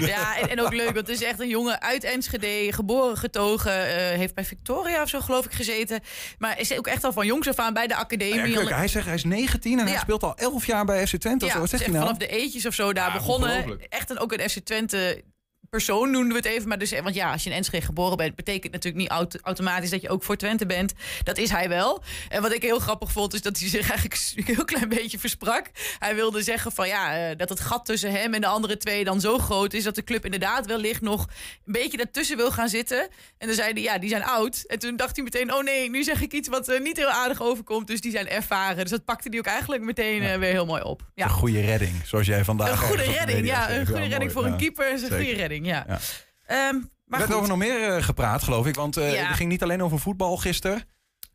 [0.00, 3.72] Ja, en, en ook leuk, want het is echt een jongen uit Enschede, geboren, getogen.
[3.86, 6.00] eh, heeft bij Victoria of zo, geloof ik, gezeten.
[6.38, 8.50] Maar is ook echt al van jongs af aan bij de academie.
[8.52, 11.16] Ja, kijk, hij zegt hij is 19 en hij speelt al 11 jaar bij FC
[11.16, 11.44] Twente.
[11.44, 11.60] of Ja, zo.
[11.60, 12.16] Wat dus zegt echt hij nou?
[12.18, 13.80] vanaf de eetjes of zo daar Ja, begonnen.
[13.88, 15.22] Echt een, ook een FC Twente
[15.70, 16.68] persoon noemden we het even.
[16.68, 19.90] Maar dus, want ja, als je in Enschede geboren bent, betekent natuurlijk niet auto- automatisch
[19.90, 20.92] dat je ook voor Twente bent.
[21.22, 22.02] Dat is hij wel.
[22.28, 25.18] En wat ik heel grappig vond, is dat hij zich eigenlijk een heel klein beetje
[25.18, 25.70] versprak.
[25.98, 29.04] Hij wilde zeggen van ja, eh, dat het gat tussen hem en de andere twee
[29.04, 31.26] dan zo groot is dat de club inderdaad wellicht nog
[31.66, 33.08] een beetje daartussen wil gaan zitten.
[33.38, 34.64] En dan zei hij, ja, die zijn oud.
[34.66, 37.08] En toen dacht hij meteen, oh nee, nu zeg ik iets wat eh, niet heel
[37.10, 37.86] aardig overkomt.
[37.86, 38.76] Dus die zijn ervaren.
[38.76, 41.02] Dus dat pakte hij ook eigenlijk meteen eh, weer heel mooi op.
[41.14, 41.24] Ja.
[41.24, 43.70] Een goede redding, zoals jij vandaag Een goede redding, ja.
[43.70, 45.84] Een goede redding voor een keeper is een goede redding, ja.
[45.88, 45.98] Ja.
[46.46, 46.74] Ehm,
[47.08, 48.74] Er werd over nog meer eh, gepraat, geloof ik.
[48.74, 49.26] Want eh Ja.
[49.26, 50.84] het ging niet alleen over voetbal gisteren.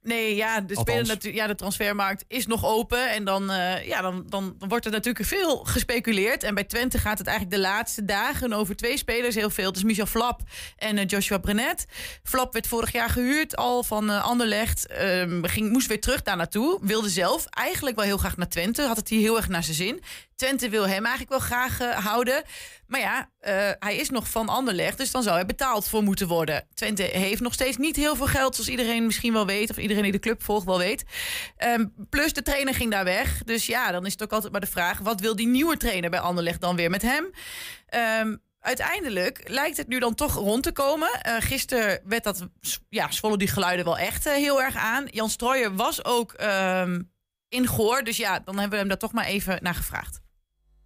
[0.06, 3.12] Nee, ja, de, spelen ja, de transfermarkt is nog open.
[3.12, 6.44] En dan, eh, ja, dan, dan, dan wordt er natuurlijk veel gespeculeerd.
[6.44, 9.72] En bij Twente gaat het eigenlijk de laatste dagen over twee spelers heel veel.
[9.72, 10.42] Dus Michel Flap
[10.78, 11.86] en eh, Joshua Brenet.
[12.24, 14.88] Flap werd vorig jaar gehuurd al van eh, Anderlecht.
[14.88, 16.80] Ehm, ging, moest weer terug daar naartoe.
[16.82, 18.82] Wilde zelf eigenlijk wel heel graag naar Twente.
[18.82, 20.02] Had het hier heel erg naar zijn zin.
[20.36, 22.44] Twente wil hem eigenlijk wel graag eh, houden.
[22.88, 26.28] Maar ja, eh, hij is nog van Anderlecht, dus dan zou hij betaald voor moeten
[26.28, 26.68] worden.
[26.74, 30.04] Twente heeft nog steeds niet heel veel geld, zoals iedereen misschien wel weet, of iedereen
[30.04, 31.04] die de club volgt wel weet.
[31.58, 33.44] Ehm, plus de trainer ging daar weg.
[33.44, 36.10] Dus ja, dan is het ook altijd maar de vraag: wat wil die nieuwe trainer
[36.10, 37.32] bij Anderlecht dan weer met hem?
[37.86, 41.10] Ehm, uiteindelijk lijkt het nu dan toch rond te komen.
[41.22, 42.48] Eh gisteren werd dat,
[42.90, 45.06] ja, zwollen die geluiden wel echt heel erg aan.
[45.10, 47.02] Jan Strooijer was ook ehm,
[47.50, 50.24] in Goor, dus ja, dan hebben we hem daar toch maar even naar gevraagd.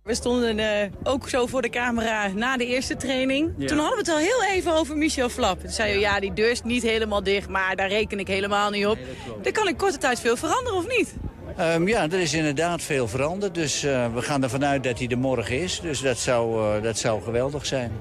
[0.09, 3.53] We stonden eh, ook zo voor de camera na de eerste training.
[3.57, 3.67] Ja.
[3.67, 5.59] Toen hadden we het al heel even over Michel Flap.
[5.59, 8.69] Toen zei je, ja, die deur is niet helemaal dicht, maar daar reken ik helemaal
[8.69, 8.97] niet op.
[9.43, 11.15] Er kan in korte tijd veel veranderen, of niet?
[11.57, 13.55] Ehm, ja, er is inderdaad veel veranderd.
[13.55, 15.79] Dus eh, we gaan ervan uit dat hij er morgen is.
[15.79, 17.91] Dus dat zou, eh, dat zou geweldig zijn.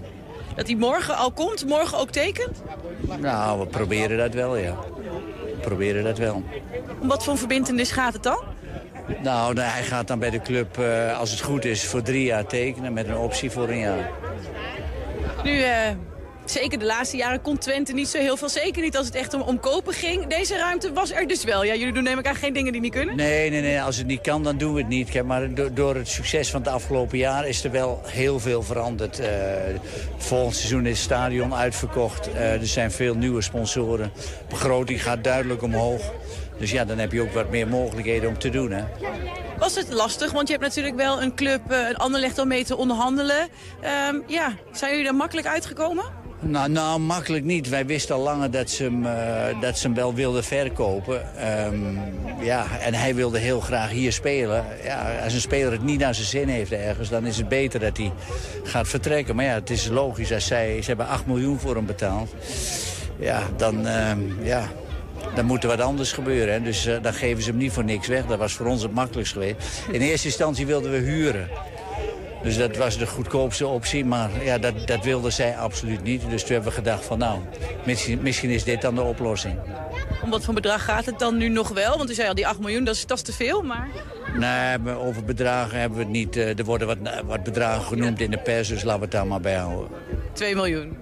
[0.57, 2.63] Dat hij morgen al komt, morgen ook tekent?
[3.21, 4.77] Nou, we proberen dat wel, ja.
[5.45, 6.43] We proberen dat wel.
[7.01, 8.41] Om wat voor verbindenis gaat het dan?
[9.23, 12.47] Nou, hij gaat dan bij de club, eh, als het goed is, voor drie jaar
[12.47, 12.93] tekenen...
[12.93, 14.11] met een optie voor een jaar.
[15.45, 15.73] Nu, eh,
[16.45, 18.49] zeker de laatste jaren kon Twente niet zo heel veel.
[18.49, 20.27] Zeker niet als het echt om, om kopen ging.
[20.27, 21.65] Deze ruimte was er dus wel.
[21.65, 23.17] Ja, jullie doen neem ik aan geen dingen die niet kunnen?
[23.17, 25.11] Nee, nee, nee, als het niet kan, dan doen we het niet.
[25.11, 28.63] Kijk, maar do- door het succes van het afgelopen jaar is er wel heel veel
[28.63, 29.19] veranderd.
[29.21, 29.29] Eh,
[30.17, 32.29] volgend seizoen is het stadion uitverkocht.
[32.35, 34.11] Er zijn veel nieuwe sponsoren.
[34.15, 36.13] De begroting gaat duidelijk omhoog.
[36.59, 38.85] Dus ja, dan heb je ook wat meer mogelijkheden om te doen, hè.
[39.59, 40.33] Was het lastig?
[40.33, 43.49] Want je hebt natuurlijk wel een club, eh, een Anderlecht om mee te onderhandelen.
[43.81, 46.05] Ehm, ja, zijn jullie daar makkelijk uitgekomen?
[46.41, 47.69] Nou, nou, makkelijk niet.
[47.69, 51.37] Wij wisten al langer dat ze hem, eh, dat ze hem wel wilden verkopen.
[51.37, 51.97] Ehm,
[52.41, 54.65] ja, en hij wilde heel graag hier spelen.
[54.85, 57.09] Ja, als een speler het niet naar zijn zin heeft ergens...
[57.09, 58.13] dan is het beter dat hij
[58.63, 59.37] gaat vertrekken.
[59.37, 60.33] Maar ja, het is logisch.
[60.33, 62.31] Als zij, ze hebben 8 miljoen voor hem betaald.
[63.19, 64.69] Ja, dan, ehm, ja,
[65.39, 66.55] dan moet er wat anders gebeuren.
[66.55, 66.63] Hè.
[66.63, 68.27] Dus eh, dan geven ze hem niet voor niks weg.
[68.27, 69.57] Dat was voor ons het makkelijkst geweest.
[69.91, 71.49] In eerste instantie wilden we huren.
[72.43, 76.23] Dus dat was de goedkoopste optie, maar ja, dat, dat wilde zij absoluut niet.
[76.31, 77.39] Dus toen hebben we gedacht van nou,
[77.87, 79.55] misschien, misschien is dit dan de oplossing.
[80.23, 81.97] Om wat voor bedrag gaat het dan nu nog wel?
[81.99, 83.89] Want u zei al, die 8 miljoen, dat is, dat is te veel, maar...
[84.39, 86.37] Nee, over bedragen hebben we het niet.
[86.37, 86.97] eh, Er worden wat,
[87.27, 89.89] wat bedragen genoemd in de pers, dus laten we het daar maar bij houden.
[90.33, 90.97] 2 miljoen.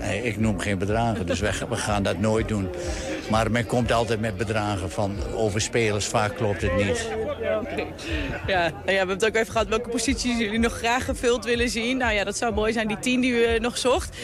[0.00, 2.68] Nee, ik noem geen bedragen, dus we, we gaan dat nooit doen.
[3.30, 7.08] Maar men komt altijd met bedragen van over spelers, vaak klopt het niet.
[8.46, 11.44] Ja, nou ja, we hebben het ook even gehad welke posities jullie nog graag gevuld
[11.44, 11.96] willen zien.
[11.96, 14.16] Nou ja, dat zou mooi zijn, die tien die u nog zocht.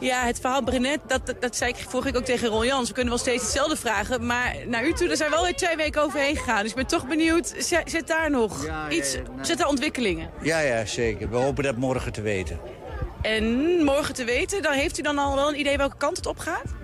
[0.00, 2.88] Ja, het verhaal Brenet, dat, dat, dat zei ik vorige week ook tegen Ron Jans.
[2.88, 4.26] We kunnen wel steeds hetzelfde vragen.
[4.26, 6.60] Maar naar u toe, daar zijn we wel weer twee weken overheen gegaan.
[6.62, 10.30] Dus ik ben toch benieuwd, zit, zit daar nog iets, zit daar ontwikkelingen?
[10.42, 11.30] Ja, ja, zeker.
[11.30, 12.60] We hopen dat morgen te weten.
[13.22, 13.44] En
[13.84, 16.38] morgen te weten, dan heeft u dan al wel een idee welke kant het op
[16.38, 16.74] gaat?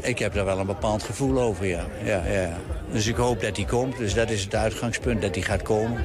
[0.00, 1.86] Ik heb daar wel een bepaald gevoel over, ja.
[2.04, 2.58] ja, ja.
[2.92, 3.96] Dus ik hoop dat hij komt.
[3.96, 6.04] Dus dat is het uitgangspunt, dat hij gaat komen.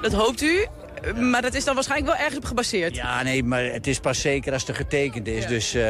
[0.00, 0.66] Dat hoopt u,
[1.14, 2.96] maar dat is dan waarschijnlijk wel ergens op gebaseerd.
[2.96, 5.46] Ja, nee, maar het is pas zeker als er getekend is.
[5.46, 5.82] Dus uh,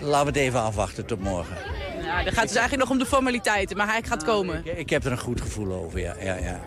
[0.00, 1.56] laten we het even afwachten tot morgen.
[2.02, 4.62] Dan gaat het dus eigenlijk nog om de formaliteiten, maar hij gaat komen.
[4.64, 6.14] Ik, ik, heb er een goed gevoel over, ja.
[6.20, 6.60] ja, ja.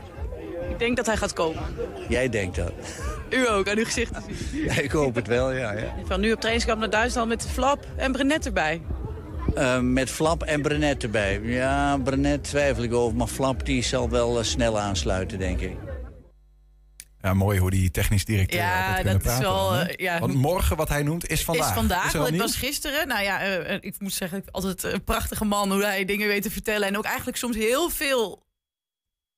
[0.69, 1.63] Ik denk dat hij gaat komen.
[2.09, 2.71] Jij denkt dat.
[3.29, 4.11] U ook, aan uw gezicht.
[4.51, 5.71] Ja, ik hoop het wel, ja.
[5.71, 5.95] ja.
[6.05, 8.81] Van nu op trainingskamp naar Duitsland met Flap en Brenet erbij.
[9.57, 11.39] Uh, met Flap en Brenet erbij.
[11.43, 15.77] Ja, Brenet twijfel ik over, maar Flap die zal wel uh, snel aansluiten, denk ik.
[17.21, 19.31] Ja, mooi hoe die technisch directeur ja, dat praten.
[19.31, 20.19] Is wel, dan, uh, ja.
[20.19, 21.67] Want morgen, wat hij noemt, is vandaag.
[21.67, 23.07] Is vandaag, is want het was gisteren.
[23.07, 23.39] Nou ja,
[23.79, 26.87] ik moet zeggen, altijd een prachtige man hoe hij dingen weet te vertellen.
[26.87, 28.44] En ook eigenlijk soms heel veel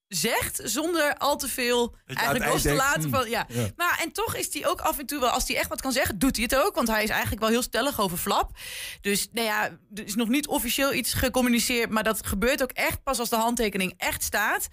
[0.08, 3.46] zegt zonder al te veel eigenlijk los te laten hmm, van ja.
[3.50, 3.68] ja.
[3.76, 5.92] Maar en toch is hij ook af en toe wel als hij echt wat kan
[5.92, 8.52] zeggen, doet hij het ook, want hij is eigenlijk wel heel stellig over Flap.
[9.02, 9.64] Dus nou ja,
[9.96, 13.36] er is nog niet officieel iets gecommuniceerd, maar dat gebeurt ook echt pas als de
[13.36, 14.68] handtekening echt staat.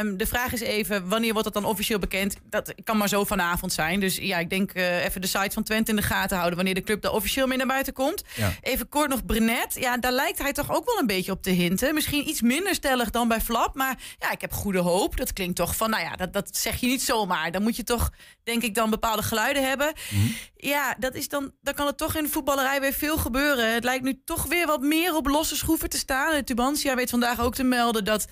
[0.00, 2.36] Um, de vraag is even wanneer wordt dat dan officieel bekend?
[2.44, 4.00] Dat kan maar zo vanavond zijn.
[4.00, 6.74] Dus ja, ik denk uh, even de site van Twente in de gaten houden wanneer
[6.74, 8.22] de club daar officieel mee naar buiten komt.
[8.34, 8.52] Ja.
[8.60, 9.74] Even kort nog Brenet.
[9.74, 11.94] Ja, daar lijkt hij toch ook wel een beetje op te hinten.
[11.94, 15.16] Misschien iets minder stellig dan bij Flap, maar ja, ik heb goede hoop.
[15.16, 17.50] Dat klinkt toch van, nou ja, dat, dat zeg je niet zomaar.
[17.50, 18.10] Dan moet je toch,
[18.44, 19.92] denk ik, dan bepaalde geluiden hebben.
[20.10, 20.26] Mhm.
[20.56, 23.74] Ja, dat is dan, dan kan er toch in de voetballerij weer veel gebeuren.
[23.74, 26.34] Het lijkt nu toch weer wat meer op losse schroeven te staan.
[26.34, 28.26] De Tubantia weet vandaag ook te melden dat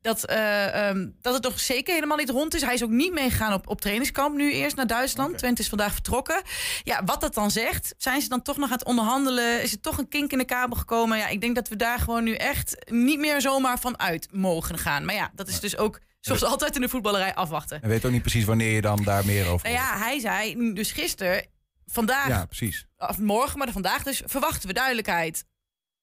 [0.00, 2.62] dat, uh, um, dat het nog zeker helemaal niet rond is.
[2.62, 5.28] Hij is ook niet meegegaan op, op trainingskamp nu eerst naar Duitsland.
[5.28, 5.40] Okay.
[5.40, 6.42] Twente is vandaag vertrokken.
[6.82, 9.62] Ja, wat dat dan zegt, zijn ze dan toch nog aan het onderhandelen?
[9.62, 11.18] Is er toch een kink in de kabel gekomen?
[11.18, 14.78] Ja, ik denk dat we daar gewoon nu echt niet meer zomaar van uit mogen
[14.78, 15.04] gaan.
[15.04, 17.82] Maar ja, dat is dus ook zoals altijd in de voetballerij afwachten.
[17.82, 20.72] En weet ook niet precies wanneer je dan daar meer over Nou ja, hij zei
[20.74, 21.46] dus gisteren,
[21.86, 22.86] vandaag, ja, precies.
[22.96, 25.44] of morgen, maar vandaag dus verwachten we duidelijkheid.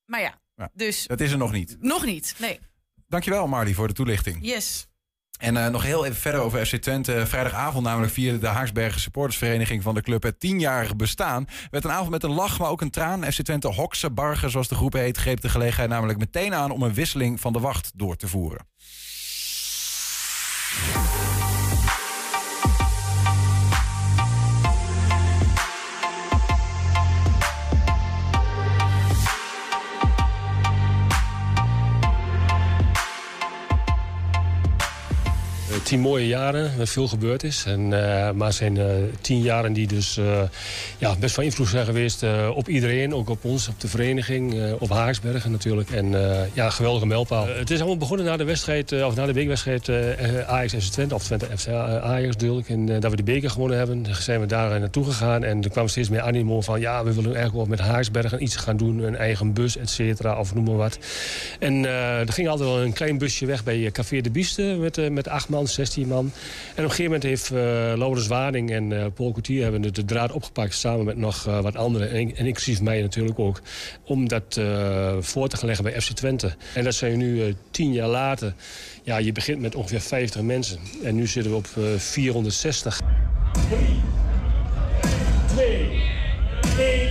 [0.06, 1.08] Maar ja, ja, dus...
[1.08, 1.78] Dat is er nog niet.
[1.80, 2.60] Nog niet, nee.
[3.14, 4.38] Dankjewel Marlie voor de toelichting.
[4.41, 4.88] Yes.
[5.39, 7.24] En uh, nog heel even verder over FC Twente.
[7.28, 11.45] Vrijdagavond namelijk vierde de Haaksbergen supportersvereniging van de club het tienjarige bestaan.
[11.72, 13.32] Werd een avond met een lach, maar ook een traan.
[13.32, 16.84] FC Twente Hokse Bargen, zoals de groep heet, greep de gelegenheid namelijk meteen aan om
[16.84, 18.68] een wisseling van de wacht door te voeren.
[35.94, 37.64] Tien mooie jaren, waar veel gebeurd is.
[37.68, 38.86] En, uh, maar het zijn uh,
[39.22, 40.41] tien jaren die dus uh,
[40.98, 43.14] ja, best van invloed zijn geweest op iedereen.
[43.14, 45.89] Ook op ons, op de vereniging, op Haaksbergen natuurlijk.
[45.89, 46.16] En
[46.54, 47.48] ja, geweldige mijlpaal.
[47.48, 49.89] het is allemaal begonnen na de wedstrijd, of na de weekwedstrijd
[50.48, 51.16] Ajax FC Twente.
[51.16, 52.70] Of Twente FC Ajax natuurlijk.
[52.70, 55.44] En dat we de beker gewonnen hebben, zijn we daar naartoe gegaan.
[55.44, 58.56] En er kwam steeds meer animo van, ja, we willen eigenlijk wel met Haaksbergen iets
[58.56, 59.00] gaan doen.
[59.00, 60.98] Een eigen bus, et cetera, of noem maar wat.
[61.60, 65.28] En er ging altijd wel een klein busje weg bij Café de Bieste met, met
[65.28, 66.25] acht man, 16 man.
[66.25, 66.29] En
[66.71, 67.59] op een gegeven moment heeft uh,
[67.95, 72.11] Laurens en uh, Paul Coutier hebben de, draad opgepakt samen met nog uh, wat anderen.
[72.11, 73.61] En, inclusief mij natuurlijk ook.
[74.03, 74.61] Om dat
[75.19, 76.55] voor te gaan leggen bij FC Twente.
[76.73, 78.53] En dat zijn nu tien jaar later.
[79.03, 80.79] Ja, je begint met ongeveer 50 mensen.
[81.03, 81.67] En nu zitten we op
[81.97, 82.99] 460.
[83.69, 83.77] 3,
[85.47, 86.01] 2,
[86.79, 87.09] 1,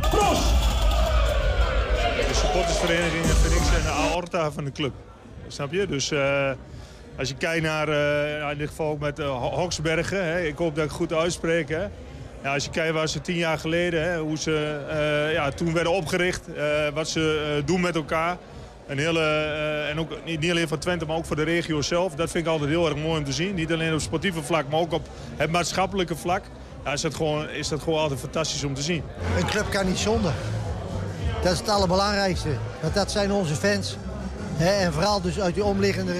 [0.00, 0.50] proost!
[2.28, 4.92] De supportersvereniging vind zijn de aorta van de club.
[5.48, 5.86] Snap je?
[5.86, 6.12] Dus...
[7.18, 10.84] Als je kijkt naar, uh, in dit geval met uh, Hoksbergen, hè, ik hoop dat
[10.84, 11.68] ik het goed uitspreek.
[11.68, 11.86] Hè.
[12.44, 15.92] Als je kijkt waar ze tien jaar geleden, hè, hoe ze uh, ja, toen werden
[15.92, 16.46] opgericht,
[16.94, 18.36] wat ze doen met elkaar.
[18.86, 22.14] En ook niet, alleen voor Twente, maar ook voor de regio zelf.
[22.14, 23.54] Dat vind ik altijd heel erg mooi om te zien.
[23.54, 26.42] Niet alleen op sportieve vlak, maar ook op het maatschappelijke vlak.
[26.84, 29.02] Ja, is, dat gewoon, is dat gewoon altijd fantastisch om te zien.
[29.38, 30.32] Een club kan niet zonder.
[31.42, 32.48] Dat is het allerbelangrijkste.
[32.80, 33.96] Want dat zijn onze fans.
[34.60, 36.14] En vooral dus uit die omliggende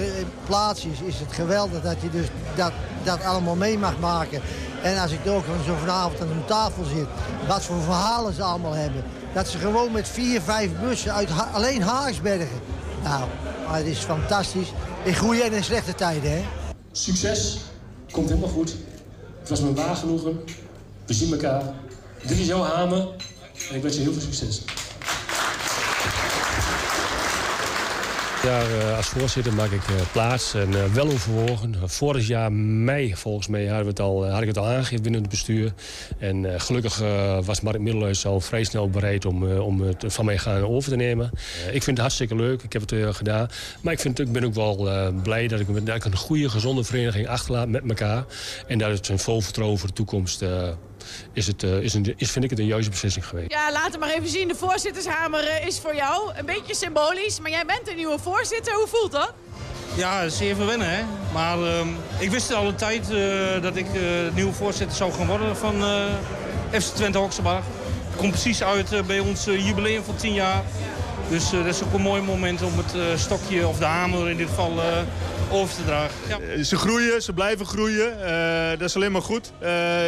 [0.45, 2.25] plaatsjes is het geweldig dat je dus
[2.55, 2.71] dat,
[3.03, 4.41] dat allemaal mee mag maken.
[4.83, 7.07] En als ik ook zo vanavond aan een tafel zit,
[7.47, 9.03] wat voor verhalen ze allemaal hebben.
[9.33, 12.59] Dat ze gewoon met vier, vijf bussen uit alleen Haagsbergen.
[13.03, 13.29] Nou,
[13.67, 14.73] het is fantastisch.
[15.03, 16.43] In goede en in slechte tijden, hè.
[16.91, 17.57] Succes.
[18.11, 18.75] Komt helemaal goed.
[19.39, 20.39] Het was me waar genoegen.
[21.05, 21.63] We zien elkaar.
[22.27, 23.07] Dit is jouw hamer.
[23.69, 24.61] En ik wens je heel veel succes.
[28.43, 31.75] Daar uh, als voorzitter maak ik uh, plaats en uh, wel overwogen.
[31.85, 35.21] vorig jaar mei, volgens mij, hadden we het al, had ik het al aangegeven binnen
[35.21, 35.73] het bestuur.
[36.17, 37.01] En gelukkig
[37.45, 40.95] was Mark Middelhuis al vrij snel bereid om, om het van mij gaan over te
[40.95, 41.31] nemen.
[41.65, 43.47] ik vind het hartstikke leuk, ik heb het gedaan.
[43.81, 44.89] Maar ik, vind, ik ben ook wel
[45.23, 48.25] blij dat ik, ik een goede, gezonde vereniging achterlaat met elkaar.
[48.67, 50.43] En dat het een vol vertrouwen voor de toekomst
[51.33, 53.51] is het, eh, is een, is, vind ik het een juiste beslissing geweest.
[53.51, 54.47] Ja, laat het maar even zien.
[54.47, 56.31] De voorzittershamer eh, is voor jou.
[56.35, 58.73] Een beetje symbolisch, maar jij bent een nieuwe voorzitter.
[58.73, 59.33] Hoe voelt dat?
[59.95, 60.89] Ja, zeer verwennen.
[60.89, 61.03] Hè?
[61.33, 61.87] Maar ehm,
[62.19, 64.01] ik wist al een tijd eh, dat ik eh,
[64.33, 66.05] nieuwe voorzitter zou gaan worden van eh
[66.81, 67.63] FC Twente Hoxenbach.
[68.09, 70.63] Het komt precies uit bij ons jubileum van 10 jaar.
[71.31, 74.29] Dus eh, dat is ook een mooi moment om het eh, stokje, of de hamer
[74.29, 75.01] in dit geval, eh,
[75.51, 76.15] over te dragen.
[76.27, 76.63] Ja.
[76.63, 78.17] Ze groeien, ze blijven groeien.
[78.79, 79.51] Dat is alleen maar goed.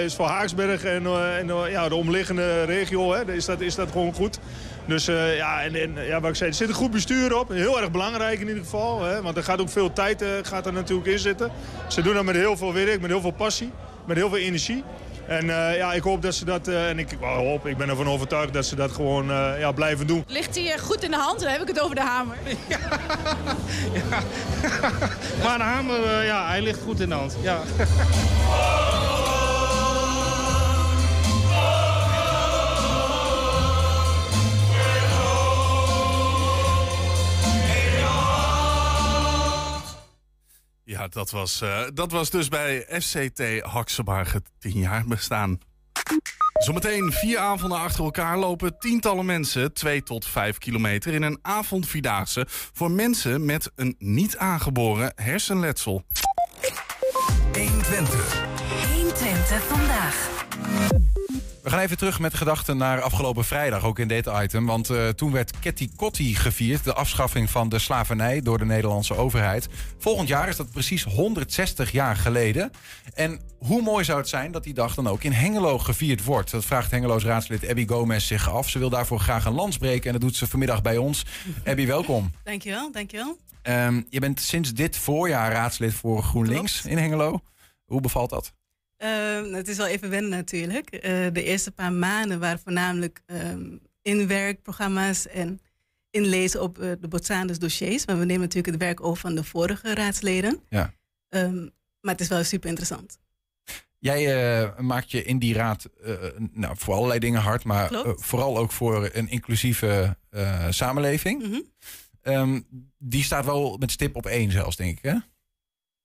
[0.03, 1.05] Is voor Haaksberg en,
[1.37, 4.39] en ja, de omliggende regio hè, is, dat, is dat gewoon goed.
[4.85, 5.05] Dus
[5.35, 7.49] ja, en, ja, wat ik zei, er zit een goed bestuur op.
[7.49, 9.03] Heel erg belangrijk in ieder geval.
[9.03, 11.51] Hè, want er gaat ook veel tijd gaat er natuurlijk in zitten.
[11.87, 13.71] Ze doen dat met heel veel werk, met heel veel passie,
[14.05, 14.83] met heel veel energie.
[15.27, 17.89] En eh, ja, ik hoop dat ze dat, eh, en ik well, hoop, ik ben
[17.89, 20.23] ervan overtuigd dat ze dat gewoon eh, ja, blijven doen.
[20.27, 21.39] Ligt hij goed in de hand?
[21.39, 22.37] Dan heb ik het over de hamer.
[25.43, 27.35] Maar de hamer, ja, hij ligt goed in de hand.
[27.41, 27.59] Ja.
[40.85, 45.59] Ja, dat was, eh, dat was dus bij FCT Haksebarg het 10 jaar bestaan.
[46.53, 52.45] Zometeen vier avonden achter elkaar lopen tientallen mensen 2 tot 5 kilometer in een avondvierdaagse
[52.49, 56.05] voor mensen met een niet aangeboren hersenletsel.
[57.53, 58.45] 120.
[58.93, 60.31] 120 vandaag.
[61.63, 64.65] We gaan even terug met gedachten naar afgelopen vrijdag, ook in dit item.
[64.65, 69.15] Want eh, toen werd Ketty Kotti gevierd, de afschaffing van de slavernij door de Nederlandse
[69.15, 69.67] overheid.
[69.97, 72.71] Volgend jaar is dat precies 160 jaar geleden.
[73.13, 76.51] En hoe mooi zou het zijn dat die dag dan ook in Hengelo gevierd wordt?
[76.51, 78.69] Dat vraagt Hengeloos raadslid Abby Gomez zich af.
[78.69, 81.25] Ze wil daarvoor graag een lans breken en dat doet ze vanmiddag bij ons.
[81.65, 82.31] Abby, welkom.
[82.43, 83.37] Dankjewel, dankjewel.
[83.61, 87.39] Ehm, je bent sinds dit voorjaar raadslid voor GroenLinks in Hengelo.
[87.85, 88.53] Hoe bevalt dat?
[89.03, 90.89] Ehm, het is wel even wennen natuurlijk.
[90.89, 95.59] Eh, de eerste paar maanden waren voornamelijk ehm, inwerkprogramma's en
[96.09, 98.05] inlezen op eh, de Botsaandes dossiers.
[98.05, 100.59] Maar we nemen natuurlijk het werk over van de vorige raadsleden.
[100.69, 100.93] Ja.
[101.29, 101.61] Ehm,
[102.01, 103.19] maar het is wel super interessant.
[103.99, 105.89] Jij eh, maakt je in die raad
[106.51, 110.17] nou, voor allerlei dingen hard, maar vooral ook voor een inclusieve
[110.69, 111.63] samenleving.
[112.23, 112.61] Mhm.
[112.97, 115.15] Die staat wel met stip op één zelfs, denk ik, hè?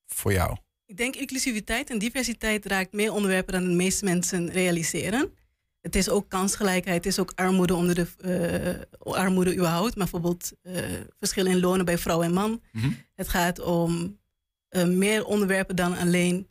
[0.06, 0.56] Voor jou.
[0.88, 5.32] Ik denk inclusiviteit en diversiteit raakt meer onderwerpen dan de meeste mensen realiseren.
[5.80, 8.06] Het is ook kansgelijkheid, het is ook armoede onder de
[9.00, 10.74] eh, armoede überhaupt, maar bijvoorbeeld eh
[11.18, 12.62] verschillen in lonen bij vrouw en man.
[12.72, 12.90] Mhm.
[13.14, 14.18] Het gaat om
[14.68, 16.46] eh, meer onderwerpen dan alleen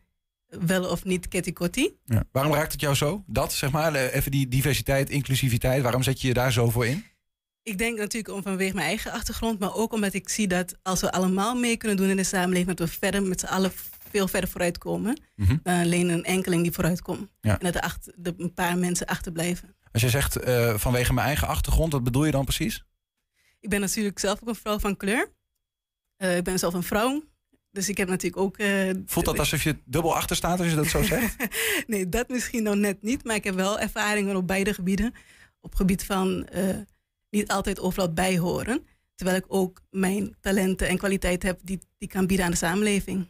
[0.47, 1.95] wel of niet ketikotti.
[2.05, 2.23] Ja.
[2.31, 3.23] Waarom raakt het jou zo?
[3.27, 5.81] Dat, zeg maar, even die diversiteit, inclusiviteit.
[5.81, 7.05] Waarom zet je je daar zo voor in?
[7.63, 11.01] Ik denk natuurlijk om vanwege mijn eigen achtergrond, maar ook omdat ik zie dat als
[11.01, 13.71] we allemaal mee kunnen doen in de samenleving, dat we verder met z'n allen
[14.17, 15.57] veel verder vooruitkomen Mhm.
[15.63, 17.29] dan alleen een enkeling die vooruitkomt.
[17.41, 17.59] Ja.
[17.59, 19.75] En dat er achter, de, een paar mensen achterblijven.
[19.91, 22.83] Als je zegt eh, vanwege mijn eigen achtergrond, wat bedoel je dan precies?
[23.59, 25.31] Ik ben natuurlijk zelf ook een vrouw van kleur.
[26.17, 27.23] Eh, ik ben zelf een vrouw.
[27.71, 28.57] Dus ik heb natuurlijk ook.
[28.57, 31.35] eh, Voelt dat alsof je dubbel achter staat als je dat zo zegt?
[31.87, 33.23] nee, dat misschien nog net niet.
[33.23, 35.13] Maar ik heb wel ervaringen op beide gebieden.
[35.61, 36.75] Op gebied van eh,
[37.29, 38.87] niet altijd overal bijhoren.
[39.15, 43.27] Terwijl ik ook mijn talenten en kwaliteit heb die die kan bieden aan de samenleving.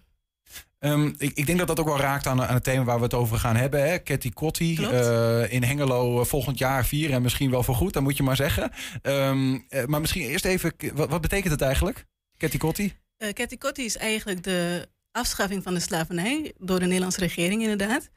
[0.80, 3.03] Ehm, ik, ik denk dat dat ook wel raakt aan, aan het thema waar we
[3.03, 3.89] het over gaan hebben.
[3.89, 3.99] Hè?
[3.99, 8.17] Ketty Kotti eh, in Hengelo eh, volgend jaar vieren en misschien wel voorgoed, dat moet
[8.17, 8.71] je maar zeggen.
[9.01, 12.05] Ehm, eh, maar misschien eerst even, wat, wat betekent het eigenlijk?
[12.38, 12.93] Ketty Kotti?
[13.17, 18.09] Uh, Ketikotti is eigenlijk de afschaffing van de slavernij door de Nederlandse regering inderdaad.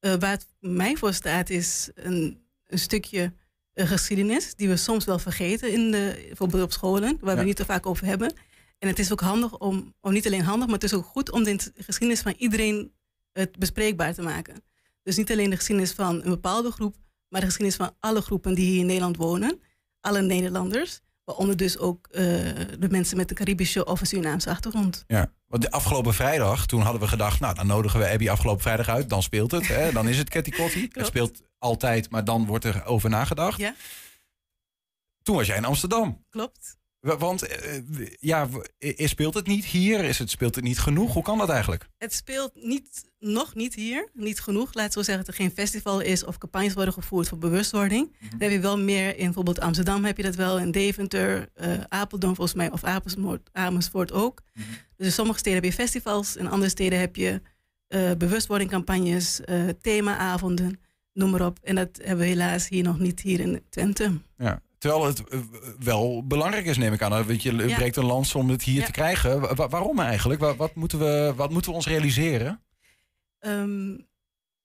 [0.00, 3.32] Waar het mij voor staat is een, een stukje
[3.74, 7.40] geschiedenis die we soms wel vergeten, in de, bijvoorbeeld op scholen, waar Ja.
[7.40, 8.32] we niet te vaak over hebben.
[8.84, 11.30] En het is ook handig om, of niet alleen handig, maar het is ook goed
[11.30, 12.92] om de geschiedenis van iedereen
[13.32, 14.64] het bespreekbaar te maken.
[15.02, 16.96] Dus niet alleen de geschiedenis van een bepaalde groep,
[17.28, 19.60] maar de geschiedenis van alle groepen die hier in Nederland wonen,
[20.00, 22.22] alle Nederlanders, waaronder dus ook eh,
[22.78, 25.04] de mensen met een Caribische of een Surinaamse achtergrond.
[25.06, 28.62] Ja, want de afgelopen vrijdag, toen hadden we gedacht, nou dan nodigen we Abby afgelopen
[28.62, 29.68] vrijdag uit, dan speelt het.
[29.68, 29.92] Hè?
[29.92, 30.88] Dan is het Ketty Kotti.
[30.92, 33.58] Het speelt altijd, maar dan wordt er over nagedacht.
[33.58, 33.74] Ja.
[35.22, 36.24] Toen was jij in Amsterdam.
[36.30, 36.76] Klopt.
[37.04, 37.82] Wa- Want eh,
[38.20, 38.48] ja,
[38.96, 40.04] speelt het niet hier?
[40.04, 41.12] Is het, speelt het niet genoeg?
[41.12, 41.88] Hoe kan dat eigenlijk?
[41.98, 44.74] Het speelt niet, nog niet hier, niet genoeg.
[44.74, 48.16] Laten we zeggen dat er geen festival is of campagnes worden gevoerd voor bewustwording.
[48.30, 51.80] Dan heb je wel meer in bijvoorbeeld Amsterdam heb je dat wel, in Deventer, eh,
[51.88, 54.42] Apeldoorn volgens mij, of Amersfoort, Amersfoort ook.
[54.96, 57.40] Dus in sommige steden heb je festivals, in andere steden heb je
[57.88, 59.40] eh bewustwordingcampagnes,
[59.80, 60.80] themaavonden,
[61.12, 61.58] noem maar op.
[61.62, 64.20] En dat hebben we helaas hier nog niet hier in Twente.
[64.38, 64.62] Ja.
[64.84, 65.38] Terwijl het eh,
[65.78, 67.26] wel belangrijk is, neem ik aan.
[67.26, 67.76] Want je Ja.
[67.76, 68.84] breekt een lans om het hier Ja.
[68.86, 69.40] te krijgen.
[69.40, 70.40] Wa- wa- waarom eigenlijk?
[70.40, 72.62] Wa- wat, moeten we, wat moeten we ons realiseren?
[73.38, 73.96] Ehm,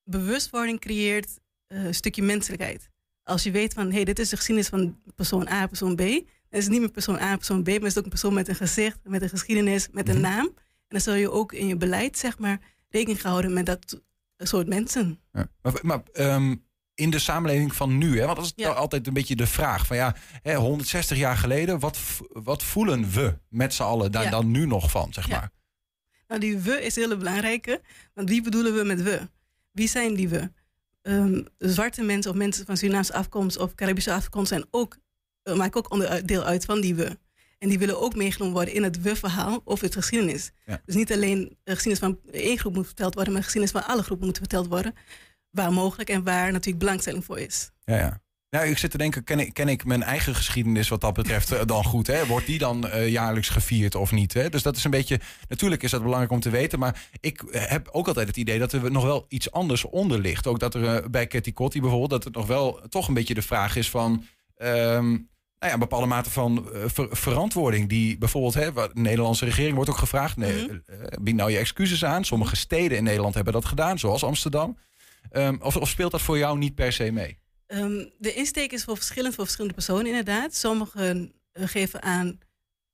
[0.04, 2.90] bewustwording creëert eh, een stukje menselijkheid.
[3.24, 5.98] Als je weet van, hé, hey, dit is de geschiedenis van persoon A, persoon B.
[6.00, 8.34] Dan is het niet meer persoon A, persoon B, maar is het ook een persoon
[8.34, 10.24] met een gezicht, met een geschiedenis, met een Mhm.
[10.24, 10.46] naam.
[10.46, 10.56] En
[10.88, 12.60] dan zul je ook in je beleid, zeg maar,
[12.90, 14.02] rekening houden met dat
[14.38, 15.20] soort mensen.
[15.34, 15.50] Ja.
[15.62, 16.56] Maar, maar ehm,
[17.00, 18.70] in de samenleving van nu, hè, want dat is Ja.
[18.70, 21.98] altijd een beetje de vraag van ja, hè, 160 jaar geleden, wat,
[22.30, 24.30] wat voelen we met z'n allen daar Ja.
[24.30, 25.38] dan nu nog van, zeg Ja.
[25.38, 25.52] maar?
[26.28, 27.82] Nou, die we is heel belangrijke.
[28.14, 29.20] Want wie bedoelen we met we?
[29.72, 30.52] Wie zijn die we?
[31.02, 34.98] Ehm, zwarte mensen of mensen van Surinaamse afkomst of Caribische afkomst zijn ook,
[35.44, 37.18] eh, maken ook onderdeel uit van die we.
[37.58, 40.52] En die willen ook meegenomen worden in het we-verhaal over het geschiedenis.
[40.66, 40.82] Ja.
[40.86, 43.92] Dus niet alleen de geschiedenis van één groep moet verteld worden, maar de geschiedenis van
[43.94, 44.94] alle groepen moet verteld worden.
[45.52, 47.72] Waar mogelijk en waar natuurlijk belangstelling voor is.
[47.86, 48.22] Ja, ja.
[48.50, 51.52] Ja, ik zit te denken, ken ik, ken ik mijn eigen geschiedenis wat dat betreft
[51.52, 52.08] eh, dan goed?
[52.08, 52.26] Hè?
[52.26, 54.34] Wordt die dan eh, jaarlijks gevierd of niet?
[54.34, 54.50] Hè?
[54.50, 57.88] Dus dat is een beetje, natuurlijk is dat belangrijk om te weten, maar ik heb
[57.92, 60.48] ook altijd het idee dat er nog wel iets anders onder ligt.
[60.48, 63.34] Ook dat er eh, bij Ketty Kotti bijvoorbeeld, dat het nog wel toch een beetje
[63.34, 64.26] de vraag is van...
[64.56, 65.18] ehm, nou
[65.60, 67.90] ja, een bepaalde mate van eh, ver- verantwoording.
[67.90, 70.38] Die bijvoorbeeld, hè, wat- de Nederlandse regering wordt ook gevraagd.
[70.38, 72.26] Nee, eh, bied nou je excuses aan.
[72.26, 74.78] Sommige steden in Nederland hebben dat gedaan, zoals Amsterdam.
[75.32, 77.40] Ehm, of, of speelt dat voor jou niet per se mee?
[77.66, 80.56] Ehm, de insteek is voor verschillend voor verschillende personen inderdaad.
[80.56, 82.40] Sommigen eh, geven aan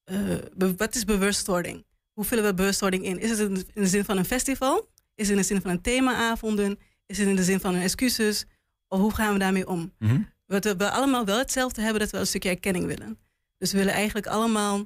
[0.04, 0.36] eh,
[0.78, 1.86] wat is bewustwording?
[2.14, 3.20] Hoe vullen we bewustwording in?
[3.20, 4.90] Is het in de, in de zin van een festival?
[5.16, 6.80] Is het in de zin van een themaavonden?
[7.06, 8.46] Is het in de zin van een excuses?
[8.88, 9.94] Of hoe gaan we daarmee om?
[10.00, 10.22] Mhm.
[10.46, 13.20] Wat we, allemaal wel hetzelfde hebben, dat we een stukje erkenning willen.
[13.58, 14.86] Dus we willen eigenlijk allemaal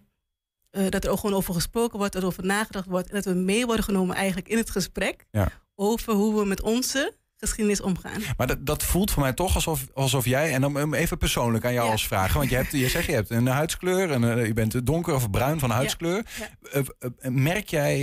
[0.69, 3.07] eh, dat er ook gewoon over gesproken wordt, dat er over nagedacht wordt.
[3.09, 5.51] En dat we mee worden genomen eigenlijk in het gesprek Ja.
[5.75, 8.21] over hoe we met onze geschiedenis omgaan.
[8.37, 11.73] Maar dat, dat voelt voor mij toch alsof, alsof jij, en dan even persoonlijk aan
[11.73, 12.33] jou als vraag.
[12.33, 15.29] Want je, hebt, je zegt je hebt een huidskleur en eh, je bent donker of
[15.29, 16.25] bruin van huidskleur.
[16.71, 18.01] Eh, eh, merk jij,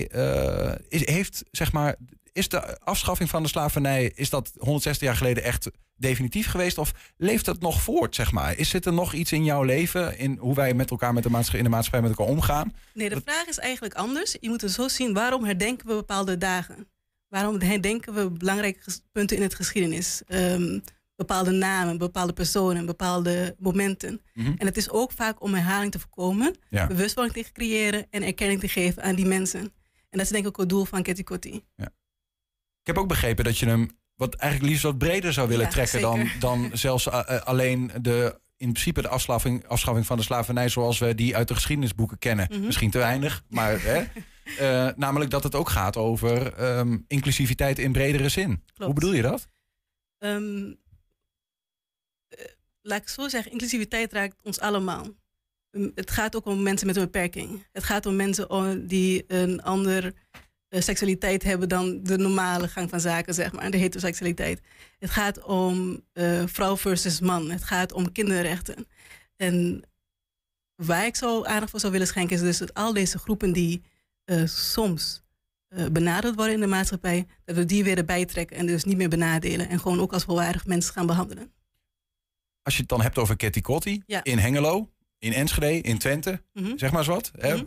[0.89, 1.97] is, heeft zeg maar,
[2.33, 6.79] is de afschaffing van de slavernij, is dat 160 jaar geleden echt definitief geweest?
[6.79, 8.59] Of leeft dat nog voort, zeg maar?
[8.59, 11.31] Is zit er nog iets in jouw leven, in hoe wij met elkaar met de
[11.31, 12.73] maatschappij, in de maatschappij met elkaar omgaan?
[12.95, 14.37] Nee, de vraag is eigenlijk anders.
[14.41, 16.87] Je moet het zo zien, waarom herdenken we bepaalde dagen?
[17.29, 18.81] Waarom herdenken we belangrijke
[19.13, 20.23] punten in het geschiedenis?
[20.27, 20.79] Ehm,
[21.17, 24.21] bepaalde namen, bepaalde personen, bepaalde momenten.
[24.35, 24.53] Mhm.
[24.57, 26.87] En het is ook vaak om herhaling te voorkomen, Ja.
[26.87, 29.61] bewustwording te creëren en erkenning te geven aan die mensen.
[29.61, 31.65] En dat is denk ik ook het doel van Ketty Kotti.
[32.81, 35.71] Ik heb ook begrepen dat je hem wat eigenlijk liefst wat breder zou willen Ja,
[35.71, 36.41] trekken dan, zeker.
[36.41, 40.99] dan zelfs eh, eh, alleen de in principe de afschaffing, afschaffing van de slavernij zoals
[40.99, 42.47] we die uit de geschiedenisboeken kennen.
[42.51, 42.61] Mhm.
[42.67, 44.05] Misschien te weinig, maar hè,
[44.47, 48.63] Eh, namelijk dat het ook gaat over ehm, inclusiviteit in bredere zin.
[48.77, 49.49] Hoe bedoel je dat?
[50.19, 50.73] Ehm,
[52.29, 52.45] eh,
[52.83, 55.07] laat ik zo zeggen, inclusiviteit raakt ons allemaal.
[55.71, 57.67] Um, Het gaat ook om mensen met een beperking.
[57.73, 60.15] Het gaat om mensen die een andere
[60.69, 64.61] eh, seksualiteit hebben dan de normale gang van zaken, zeg maar, de heteroseksualiteit.
[64.99, 66.05] Het gaat om
[66.47, 67.51] vrouw versus man.
[67.51, 68.87] Het gaat om kinderrechten.
[69.37, 69.83] En
[70.75, 73.83] waar ik zo aandacht voor zou willen schenken, is dus dat al deze groepen die
[74.27, 75.23] eh, soms
[75.69, 78.97] eh, benaderd worden in de maatschappij, dat we die weer erbij trekken en dus niet
[78.97, 81.53] meer benadelen en gewoon ook als volwaardig mensen gaan behandelen.
[82.63, 84.25] Als je het dan hebt over Ketty Kotti Ja.
[84.25, 86.77] in Hengelo, in Enschede, in Twente, Mhm.
[86.77, 87.31] zeg maar eens wat.
[87.39, 87.63] Hè?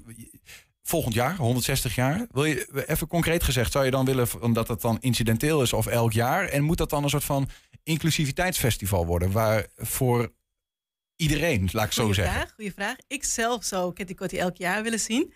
[0.82, 2.28] Volgend jaar, 160 jaar.
[2.32, 5.74] Wil je even concreet gezegd, zou je dan willen v- dat het dan incidenteel is
[5.74, 6.46] of elk jaar?
[6.48, 7.50] En moet dat dan een soort van
[7.84, 10.32] inclusiviteitsfestival worden, waar voor
[11.16, 12.50] iedereen, laat ik zo zeggen.
[12.56, 12.96] Goeie vraag.
[13.08, 15.34] Ik zelf zou Kitty Kotti elk jaar willen zien.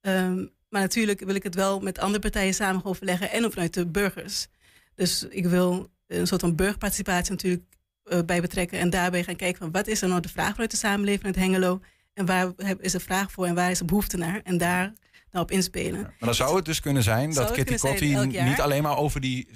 [0.00, 3.74] Ehm, maar natuurlijk wil ik het wel met andere partijen samen overleggen en ook vanuit
[3.74, 4.46] de burgers.
[4.94, 7.62] Dus ik wil een soort van burgerparticipatie natuurlijk
[8.04, 8.78] eh, bij betrekken.
[8.78, 11.36] En daarbij gaan kijken van wat is er nou de vraag vanuit de samenleving, vanuit
[11.36, 11.80] Hengelo.
[12.14, 14.40] En waar is de vraag voor en waar is de behoefte naar?
[14.44, 14.92] En daar
[15.30, 16.00] nou op inspelen.
[16.00, 19.48] Maar dan zou het dus kunnen zijn dat Kitty Kotti niet alleen maar over die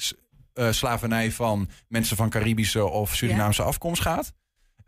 [0.52, 4.32] eh, slavernij van mensen van Caribische of Surinaamse afkomst gaat.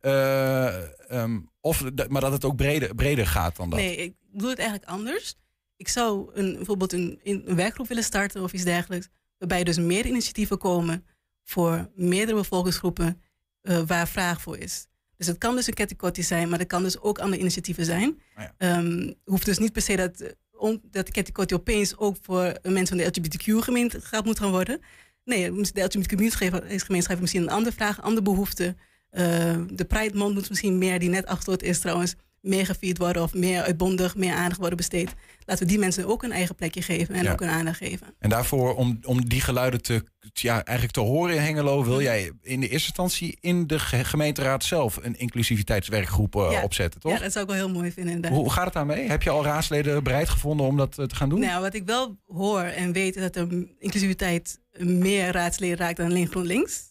[0.01, 3.79] Eh, ehm, of, maar dat het ook breder, breder gaat dan dat.
[3.79, 5.37] Nee, ik doe het eigenlijk anders.
[5.81, 9.09] Ik zou een, bijvoorbeeld een, een werkgroep willen starten of iets dergelijks.
[9.39, 11.05] Waarbij dus meer initiatieven komen
[11.45, 13.23] voor meerdere bevolkingsgroepen
[13.61, 14.87] eh, waar vraag voor is.
[15.17, 18.21] Dus het kan dus een ketikotti zijn, maar het kan dus ook andere initiatieven zijn.
[18.57, 22.59] Ehm, hoeft dus niet per se dat, eh, om, dat de ketikotti opeens ook voor
[22.63, 24.81] mensen van de LGBTQ-gemeenschap moet gaan worden.
[25.25, 28.77] Nee, de LGBTQ-gemeenschap heeft misschien een andere vraag, andere behoefte.
[29.11, 33.23] Eh, de Pride Month moet misschien meer, die net afgesloten is trouwens, meer gevierd worden
[33.23, 35.15] of meer uitbondig, meer aandacht worden besteed.
[35.45, 37.33] Laten we die mensen ook een eigen plekje geven en Ja.
[37.33, 38.07] ook een aandacht geven.
[38.19, 42.33] En daarvoor, om, om die geluiden te, ja, eigenlijk te horen in Hengelo, wil jij
[42.43, 46.63] in de eerste instantie in de ge- gemeenteraad zelf een inclusiviteitswerkgroep eh, Ja.
[46.63, 47.13] opzetten, toch?
[47.13, 48.39] Ja, dat zou ik wel heel mooi vinden inderdaad.
[48.41, 49.09] Hoe gaat het daarmee?
[49.09, 51.41] Heb je al raadsleden bereid gevonden om dat eh, te gaan doen?
[51.41, 56.07] Nou, wat ik wel hoor en weet is dat er inclusiviteit meer raadsleden raakt dan
[56.07, 56.89] alleen GroenLinks.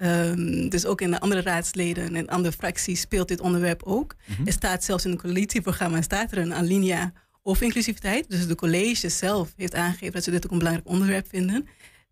[0.00, 4.16] Ehm, dus ook in de andere raadsleden en andere fracties speelt dit onderwerp ook.
[4.26, 4.46] Mhm.
[4.46, 8.30] Er staat zelfs in het coalitieprogramma staat er een alinea over inclusiviteit.
[8.30, 11.68] Dus de college zelf heeft aangegeven dat ze dit ook een belangrijk onderwerp vinden.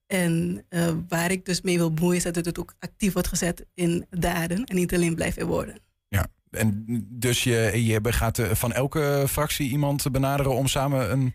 [0.06, 3.66] En eh, waar ik dus mee wil bemoeien is dat het ook actief wordt gezet
[3.74, 5.80] in daden en niet alleen blijft in woorden.
[6.08, 11.34] Ja, en dus je, je gaat eh, van elke fractie iemand benaderen om samen een...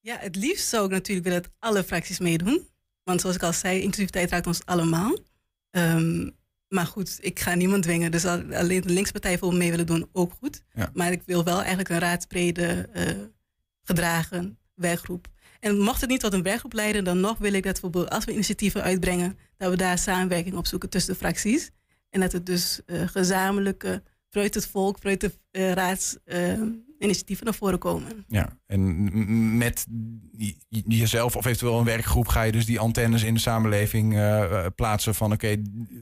[0.00, 2.68] Ja, het liefst zou ik natuurlijk willen dat alle fracties meedoen.
[3.02, 5.16] Want zoals ik al zei, inclusiviteit raakt ons allemaal.
[5.76, 6.30] Ehm,
[6.68, 8.10] maar goed, ik ga niemand dwingen.
[8.10, 10.62] Dus al- alleen de linkspartij voor mee willen doen, ook goed.
[10.72, 10.90] Ja.
[10.94, 13.04] Maar ik wil wel eigenlijk een raadsbrede eh,
[13.82, 15.26] gedragen werkgroep.
[15.60, 18.24] En mocht het niet tot een werkgroep leiden, dan nog wil ik dat bijvoorbeeld als
[18.24, 21.70] we initiatieven uitbrengen, dat we daar samenwerking op zoeken tussen de fracties.
[22.10, 25.32] En dat het dus eh, gezamenlijke, vanuit het volk, vanuit de
[26.26, 26.62] uh,
[26.98, 28.24] raadsinitiatieven naar voren komen.
[28.28, 29.86] Ja, en met
[30.86, 34.66] jezelf of eventueel een werkgroep ga je dus die antennes in de samenleving eh, eh,
[34.74, 35.58] plaatsen van oké, eh,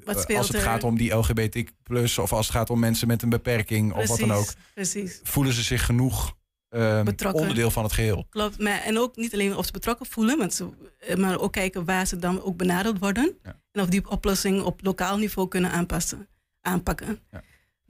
[0.07, 0.61] als het er?
[0.61, 4.09] gaat om die LGBT plus of als het gaat om mensen met een beperking of
[4.09, 5.21] wat dan ook, Precies.
[5.23, 6.37] voelen ze zich genoeg
[6.69, 7.41] eh, Betrokken.
[7.41, 8.27] onderdeel van het geheel.
[8.31, 10.69] Klopt, maar, en ook niet alleen of ze betrokken voelen, ze,
[11.17, 13.39] maar ook kijken waar ze dan ook benaderd worden.
[13.73, 16.29] En of die oplossing op lokaal niveau kunnen aanpassen,
[16.61, 17.19] aanpakken.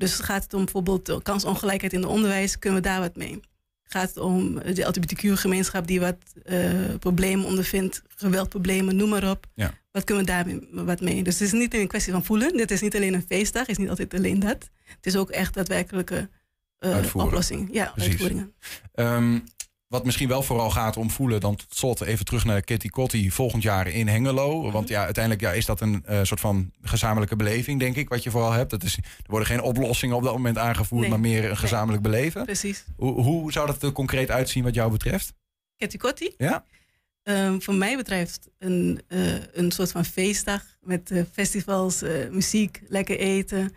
[0.04, 3.40] Dus gaat het om bijvoorbeeld kansongelijkheid in het onderwijs, kunnen we daar wat mee?
[3.84, 9.46] Gaat het om de LGBTQ-gemeenschap die wat eh, problemen ondervindt, geweldproblemen, noem maar op.
[9.54, 9.74] Ja.
[9.90, 10.46] Wat kunnen we daar
[10.84, 11.22] wat mee?
[11.22, 12.56] Dus het is niet alleen een kwestie van voelen.
[12.56, 14.70] Dit is niet alleen een feestdag, het is niet altijd alleen dat.
[14.86, 16.28] Het is ook echt daadwerkelijke
[16.78, 17.30] Uitvoeren.
[17.30, 17.68] oplossing.
[17.72, 18.10] Ja, Precies.
[18.10, 18.52] uitvoeringen.
[18.94, 19.38] Ehm,
[19.94, 23.30] wat misschien wel vooral gaat om voelen, dan tot slot even terug naar Kitty Kotti
[23.30, 24.70] volgend jaar in Hengelo.
[24.70, 28.22] Want ja, uiteindelijk ja, is dat een eh, soort van gezamenlijke beleving, denk ik, wat
[28.22, 28.70] je vooral hebt.
[28.70, 31.10] Dat is, er worden geen oplossingen op dat moment aangevoerd, Nee.
[31.10, 32.44] maar meer een gezamenlijk beleven.
[32.44, 32.84] Precies.
[32.96, 35.32] Hoe, hoe zou dat er concreet uitzien wat jou betreft?
[35.76, 36.34] Ketty Kotti?
[36.36, 36.64] Ja?
[37.22, 43.18] Ehm, voor mij betreft een, eh, een soort van feestdag met eh, festivals, muziek, lekker
[43.18, 43.72] eten,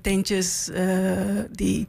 [0.00, 0.70] tentjes
[1.50, 1.88] die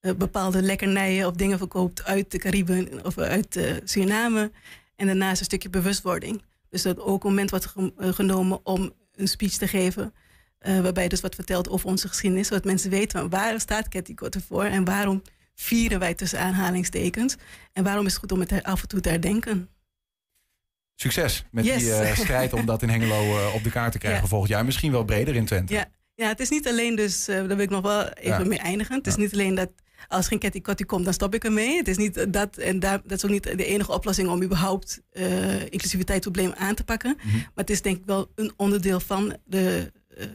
[0.00, 4.50] bepaalde lekkernijen of dingen verkoopt uit de Cariben of uit eh, Suriname.
[4.96, 6.42] En daarnaast een stukje bewustwording.
[6.70, 10.14] Dus dat ook een moment wordt eh, genomen om een speech te geven.
[10.58, 12.48] eh, waarbij dus wat vertelt over onze geschiedenis.
[12.48, 15.22] Zodat mensen weten van waar staat Ketty Kotti voor en waarom
[15.54, 17.36] vieren wij tussen aanhalingstekens.
[17.72, 19.68] En waarom is het goed om het af en toe te herdenken.
[20.94, 21.82] Succes met Yes.
[21.82, 24.28] die eh, strijd om dat in Hengelo eh, op de kaart te krijgen Ja.
[24.28, 24.64] volgend jaar.
[24.64, 25.72] Misschien wel breder in Twente.
[25.72, 28.44] Ja, ja, het is niet alleen dus, eh, daar wil ik nog wel even Ja.
[28.48, 28.96] mee eindigen.
[28.96, 29.70] Het is niet alleen dat
[30.08, 31.76] als geen Ketty Kotti komt, dan stop ik ermee.
[31.76, 35.00] Het is niet dat, en daar, dat is ook niet de enige oplossing om überhaupt
[35.10, 37.16] eh inclusiviteitsprobleem aan te pakken.
[37.22, 37.36] Mhm.
[37.36, 40.26] Maar het is denk ik wel een onderdeel van de eh,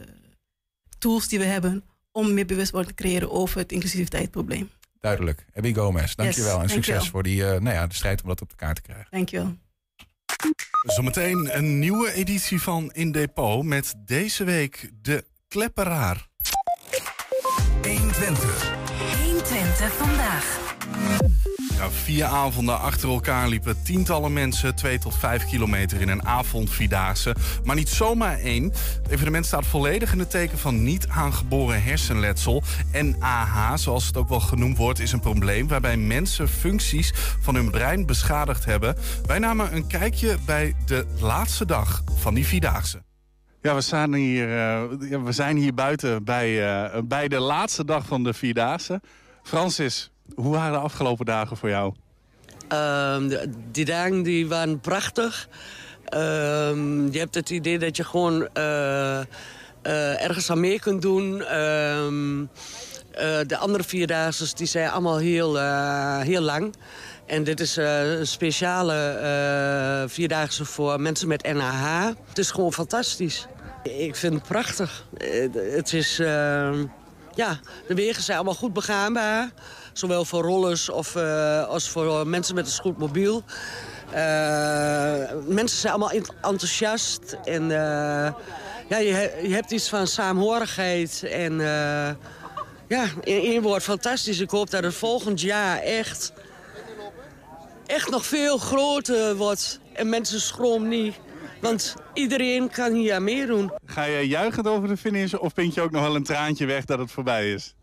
[0.99, 4.70] tools die we hebben om meer bewustwording te creëren over het inclusiviteitsprobleem.
[4.99, 5.45] Duidelijk.
[5.53, 6.61] Abby Gomez, dankjewel.
[6.61, 8.82] en succes voor die, eh, nou ja, de strijd om dat op de kaart te
[8.82, 9.07] krijgen.
[9.09, 9.57] Dankjewel.
[10.84, 16.28] Zometeen een nieuwe editie van In Depot met deze week de Klepperaar.
[17.82, 18.83] 120.
[19.84, 20.62] 120 vandaag.
[21.78, 27.36] Ja, vier avonden achter elkaar liepen tientallen mensen 2 tot 5 kilometer in een avondvierdaagse.
[27.64, 28.64] Maar niet zomaar één.
[28.64, 32.64] Het evenement staat volledig in het teken van niet aangeboren hersenletsel.
[32.92, 37.56] En AH, zoals het ook wel genoemd wordt, is een probleem waarbij mensen functies van
[37.56, 38.96] hun brein beschadigd hebben.
[39.26, 43.02] Wij namen een kijkje bij de laatste dag van die vierdaagse.
[43.62, 47.86] Ja, we, staan hier, eh, ja, we zijn hier buiten bij, eh, bij de laatste
[47.86, 49.02] dag van de Vierdaagse.
[49.44, 51.94] Francis, hoe waren de afgelopen dagen voor jou?
[52.68, 55.48] Ehm, die dagen die waren prachtig.
[56.06, 59.26] Ehm, je hebt het idee dat je gewoon eh, eh,
[60.24, 61.44] ergens aan mee kunt doen.
[61.44, 62.41] Ehm,
[63.12, 65.58] eh, de andere vierdaagse die zijn allemaal heel,
[66.20, 66.76] heel lang.
[67.26, 72.12] En dit is een speciale vierdaagse voor mensen met NAH.
[72.28, 73.48] Het is gewoon fantastisch.
[73.84, 75.06] Ik vind het prachtig.
[75.74, 76.22] Het is...
[77.36, 79.52] ja, de wegen zijn allemaal goed begaanbaar.
[79.94, 83.44] Zowel voor rollers of, eh, als voor mensen met een scootmobiel.
[84.12, 87.38] Eh, mensen zijn allemaal ent- enthousiast.
[87.44, 88.34] En eh,
[88.90, 91.24] ja, je, je hebt iets van saamhorigheid.
[91.24, 91.54] En
[92.88, 94.40] ja, in één woord fantastisch.
[94.40, 96.34] Ik hoop dat het volgend jaar echt,
[97.86, 99.80] echt nog veel groter wordt.
[99.94, 101.16] En mensen schroom niet.
[101.64, 103.72] Want iedereen kan hier aan meedoen.
[103.86, 106.86] Ga je juichend over de finish of vind je ook nog wel een traantje weg
[106.86, 107.76] dat het voorbij is?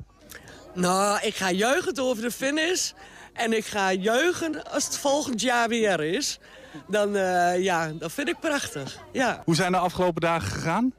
[0.74, 2.91] Nou, ik ga juichend over de finish.
[3.33, 6.39] En ik ga juichen als het volgend jaar weer is.
[6.87, 8.99] Dan, eh, ja, dat vind ik prachtig.
[9.12, 9.43] Ja.
[9.45, 10.93] Hoe zijn de afgelopen dagen gegaan?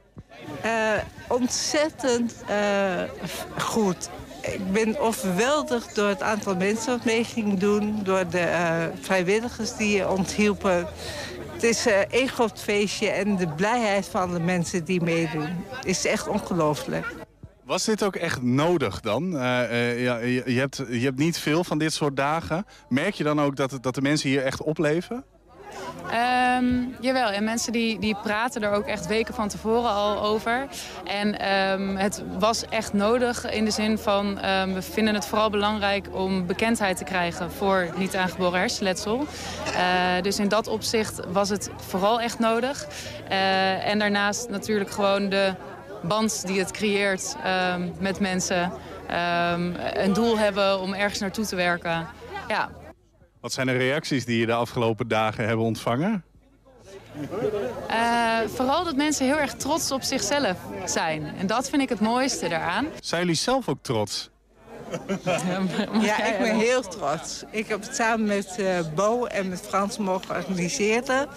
[0.61, 0.93] Eh,
[1.27, 3.01] ontzettend eh,
[3.57, 4.09] goed.
[4.41, 7.99] Ik ben overweldigd door het aantal mensen wat mee ging doen.
[8.03, 10.87] Door de eh, vrijwilligers die je onthielpen.
[11.61, 15.49] Het is eh, één groot feestje en de blijheid van de mensen die meedoen
[15.83, 17.15] is echt ongelooflijk.
[17.63, 19.37] Was dit ook echt nodig dan?
[19.37, 22.65] Eh, eh, ja, je, je hebt, je hebt niet veel van dit soort dagen.
[22.89, 25.23] Merk je dan ook dat, dat de mensen hier echt opleven?
[26.11, 26.65] Ehm,
[26.99, 30.67] jawel, en mensen die, die praten er ook echt weken van tevoren al over.
[31.03, 34.39] En ehm, het was echt nodig in de zin van...
[34.39, 37.51] ehm, we vinden het vooral belangrijk om bekendheid te krijgen...
[37.51, 39.25] voor niet aangeboren hersenletsel.
[39.75, 42.87] Eh, dus in dat opzicht was het vooral echt nodig.
[43.27, 45.53] Eh, en daarnaast natuurlijk gewoon de
[46.01, 47.35] band die het creëert
[47.99, 48.71] met mensen.
[49.93, 52.07] Een doel hebben om ergens naartoe te werken.
[52.47, 52.69] Ja,
[53.41, 56.23] Wat zijn de reacties die je de afgelopen dagen hebben ontvangen?
[57.87, 61.25] Eh, vooral dat mensen heel erg trots op zichzelf zijn.
[61.37, 62.87] En dat vind ik het mooiste daaraan.
[62.99, 64.29] Zijn jullie zelf ook trots?
[66.01, 67.43] Ja, ik ben heel trots.
[67.51, 71.27] Ik heb het samen met eh, Bo en met Frans mogen organiseren.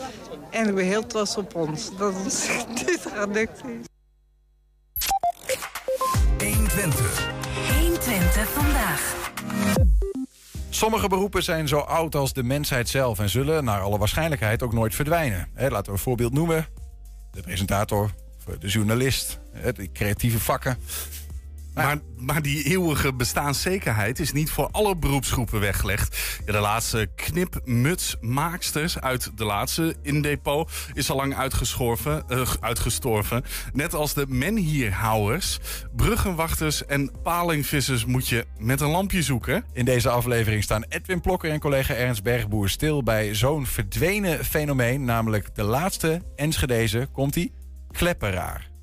[0.50, 2.46] En ik ben heel trots op ons, dat ons
[2.84, 3.86] dit gelukt is.
[6.38, 7.30] 120.
[7.80, 9.84] 120 vandaag.
[10.75, 14.72] Sommige beroepen zijn zo oud als de mensheid zelf en zullen naar alle waarschijnlijkheid ook
[14.72, 15.49] nooit verdwijnen.
[15.57, 16.66] Laten we een voorbeeld noemen.
[17.31, 18.11] De presentator,
[18.47, 19.39] of de journalist,
[19.75, 20.79] de creatieve vakken.
[21.75, 26.39] Maar, maar die eeuwige bestaanszekerheid is niet voor alle beroepsgroepen weggelegd.
[26.45, 33.45] De laatste knipmutsmaaksters uit de laatste in depot is al lang uitgeschorven, eh, uitgestorven.
[33.72, 35.59] Net als de menhierhouwers,
[35.97, 39.64] bruggenwachters en palingvissers moet je met een lampje zoeken.
[39.72, 45.05] In deze aflevering staan Edwin Plokker en collega Ernst Bergboer stil bij zo'n verdwenen fenomeen.
[45.05, 47.53] Namelijk de laatste Enschedeze, komt-ie,
[47.91, 48.74] klepperaar.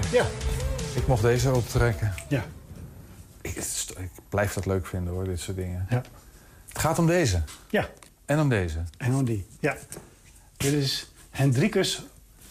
[0.00, 0.20] Weer.
[0.20, 0.26] Ja.
[0.94, 2.14] Ik mocht deze optrekken.
[2.28, 2.44] Ja.
[3.40, 3.56] Ik,
[3.96, 5.86] ik blijf dat leuk vinden hoor, dit soort dingen.
[5.90, 6.02] Ja.
[6.68, 7.42] Het gaat om deze.
[7.70, 7.88] Ja.
[8.24, 8.78] En om deze.
[8.98, 9.46] En dan die.
[9.60, 9.76] Ja.
[10.56, 12.02] Dit is Hendrikus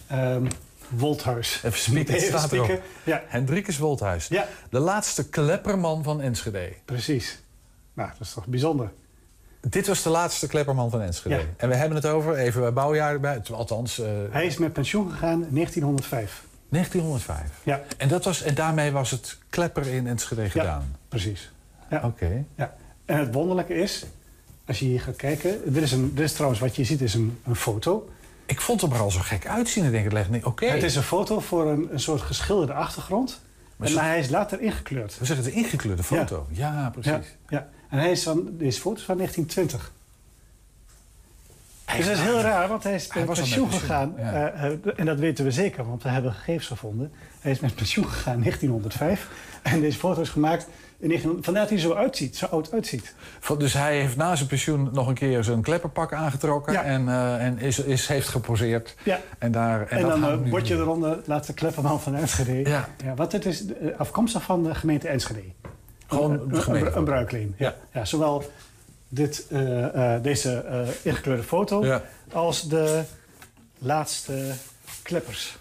[0.08, 0.46] ehm
[0.90, 1.62] Wolthuis.
[1.64, 2.82] Even spieken, het staat erop.
[3.04, 3.24] Ja.
[3.28, 4.28] Hendrikus Wolthuis.
[4.28, 4.48] Ja.
[4.70, 6.74] De laatste klepperman van Enschede.
[6.86, 7.42] Precies.
[7.94, 8.92] Nou, dat is toch bijzonder.
[9.62, 11.36] Dit was de laatste klepperman van Enschede.
[11.36, 11.42] Ja.
[11.58, 14.00] En we hebben het over, even bij bouwjaar erbij, althans...
[14.00, 16.44] eh, Hij is met pensioen gegaan in 1905.
[16.70, 17.42] 1905.
[17.64, 17.82] Ja.
[17.98, 20.96] En, dat was, en daarmee was het klepper in Enschede gedaan?
[21.08, 21.52] Precies.
[21.90, 22.02] Ja.
[22.04, 22.44] Oké.
[22.56, 22.76] Ja.
[23.06, 24.06] En het wonderlijke is,
[24.66, 25.74] als je hier gaat kijken...
[25.74, 28.10] Dit is, een, dit is trouwens wat je ziet, is een, een foto.
[28.46, 29.86] Ik vond hem er al zo gek uitzien.
[29.86, 30.46] Ik denk, het niet.
[30.46, 30.66] Oké.
[30.66, 33.40] Het is een foto voor een, een soort geschilderde achtergrond.
[33.76, 35.18] Maar en hij is later ingekleurd.
[35.20, 36.48] We zeggen het een ingekleurde foto.
[36.50, 37.12] Ja, precies.
[37.12, 37.70] Ja, ja.
[37.90, 39.92] En hij is van, deze foto is van 1920.
[41.96, 44.14] Dus dat is heel raar, want hij is Hij met pensioen gegaan.
[44.18, 44.32] ja.
[44.52, 47.12] eh, eh, en dat weten we zeker, want we hebben gegevens gevonden.
[47.40, 49.30] Hij is met pensioen gegaan in 1905.
[49.62, 50.64] En deze foto is gemaakt
[51.00, 53.16] in 1900, vandaar dat hij zo uitziet, zo oud uitziet.
[53.58, 56.84] Dus hij heeft na zijn pensioen nog een keer zijn klepperpak aangetrokken Ja.
[56.84, 58.96] en, eh, en is, is, heeft geposeerd.
[59.04, 59.20] Ja.
[59.38, 60.84] En, daar, en, En, dan gaan we uh, nu word je doen.
[60.84, 62.70] eronder, laatste klepperman van Enschede.
[62.70, 62.88] Ja.
[63.04, 63.64] Ja, want het is
[63.98, 65.42] afkomstig van de gemeente Enschede.
[66.08, 67.56] Gewoon een, de een, een, een bruikleen.
[67.58, 67.76] Ja.
[67.94, 68.06] Ja.
[68.06, 68.52] zowel
[69.10, 72.02] dit, eh, eh, deze eh, ingekleurde foto Ja.
[72.34, 73.04] als de
[73.80, 74.52] laatste
[75.02, 75.58] kleppers.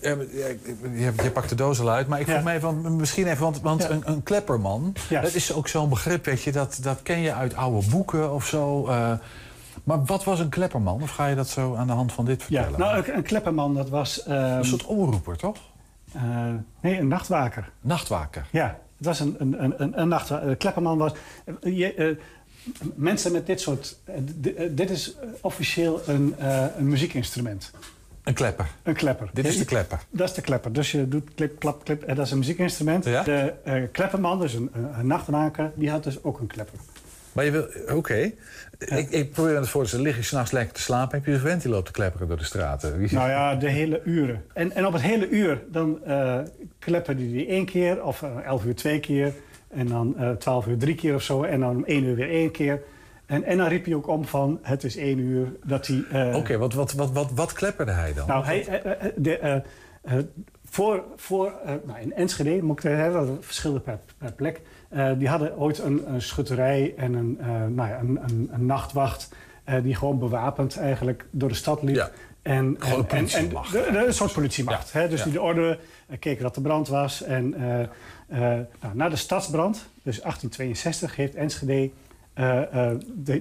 [0.00, 0.46] Ja, ja,
[0.92, 2.44] je, je pakt de doos al uit, maar ik vroeg Ja.
[2.44, 3.90] me even, want, misschien even, want, want Ja.
[3.90, 5.20] een, een klepperman, Ja.
[5.20, 8.46] dat is ook zo'n begrip, weet je, dat, dat ken je uit oude boeken of
[8.46, 8.82] zo.
[9.84, 11.02] maar wat was een klepperman?
[11.02, 12.78] Of ga je dat zo aan de hand van dit Ja, vertellen?
[12.78, 14.22] nou, een, klepperman, dat was...
[14.22, 15.56] ehm, een soort omroeper, toch?
[16.80, 17.70] nee, een nachtwaker.
[17.80, 18.46] Nachtwaker.
[18.52, 20.48] Ja, het was een, een, een, een, een nachtwaker.
[20.48, 21.12] Een klepperman was...
[21.60, 22.18] je,
[22.94, 23.98] mensen met dit soort...
[24.04, 27.70] eh, eh, dit is officieel een, eh, een muziekinstrument.
[28.24, 28.66] Een klepper.
[28.82, 29.30] Een klepper.
[29.32, 30.00] Dit is de klepper.
[30.10, 30.72] Dat is de klepper.
[30.72, 32.02] Dus je doet klip, klap, klip.
[32.02, 33.04] En dat is een muziekinstrument.
[33.04, 33.22] Ja?
[33.22, 36.78] De klepperman, dus een, een, nachtwaker, die had dus ook een klepper.
[37.32, 38.32] Maar je wil, oké.
[38.78, 41.32] Ik, ik probeer het voor te stellen, lig je s'nachts lekker te slapen, heb je
[41.32, 43.00] een vent die loopt te klepperen door de straten.
[43.10, 44.44] Nou ja, de hele uren.
[44.54, 46.38] En, en op het hele uur, dan eh
[46.78, 49.32] klepperde die één keer, of elf uur twee keer.
[49.76, 51.42] En dan eh, twaalf uur drie keer of zo.
[51.42, 52.82] En dan om één uur weer één keer.
[53.26, 56.04] En, en dan riep hij ook om van, het is één uur, dat hij...
[56.30, 58.26] eh, Oké, wat, wat, wat, wat, wat klepperde hij dan?
[58.26, 59.62] Nou, hij, eh, de,
[60.64, 61.52] voor, voor,
[61.84, 64.60] nou, in Enschede, moet ik zeggen, dat verschilde per, per plek.
[65.18, 67.38] Die hadden ooit een, een schutterij en een,
[67.74, 69.28] nou ja, een, een, een nachtwacht...
[69.82, 72.10] die gewoon bewapend eigenlijk door de stad liep.
[72.42, 73.74] En, Gewoon een en- en- politiemacht.
[73.74, 74.92] en- de- de- een soort politiemacht.
[74.92, 75.08] Hè?
[75.08, 75.24] Dus ja.
[75.24, 75.78] die de orde
[76.18, 77.22] keken dat er brand was.
[77.22, 77.80] En eh,
[78.26, 81.90] eh, nou, na de stadsbrand, dus 1862, heeft Enschede
[82.32, 82.90] eh,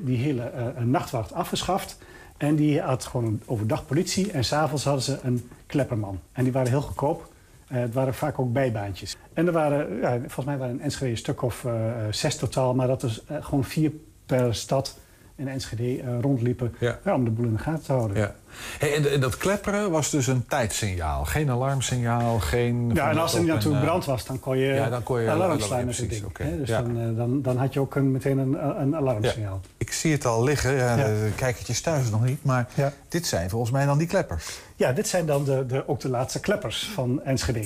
[0.01, 1.97] die hele nachtwacht afgeschaft.
[2.38, 6.20] En die had gewoon overdag politie en s'avonds hadden ze een klepperman.
[6.32, 7.34] En die waren heel goedkoop.
[7.68, 9.16] Eh, het waren vaak ook bijbaantjes.
[9.34, 11.66] En er waren, ja, volgens mij waren in Enschede een stuk of
[12.09, 13.91] zes totaal, maar dat is gewoon vier
[14.26, 14.97] per stad
[15.38, 16.99] in Enschede eh, rondliepen Ja.
[17.05, 18.17] ja, om de boel in de gaten te houden.
[18.17, 18.36] Ja.
[18.79, 21.25] Hey, en, en dat klepperen was dus een tijdsignaal.
[21.25, 22.91] Geen alarmsignaal, geen...
[22.93, 25.03] Ja, en als er op natuurlijk een, eh, brand was, dan kon je, Ja, dan
[25.03, 26.31] kon je alarm slaan met ding.
[26.57, 26.81] Dus Ja.
[26.81, 29.61] dan, eh, dan, dan had je ook een, meteen een, een alarmsignaal.
[29.77, 30.73] Ik zie het al liggen.
[30.75, 31.03] Ja, Ja.
[31.05, 32.43] De kijkertjes thuis nog niet.
[32.43, 32.67] Maar
[33.09, 34.59] dit zijn volgens mij dan die kleppers.
[34.75, 37.65] Ja, dit zijn dan de, de, ook de laatste kleppers van Enschede.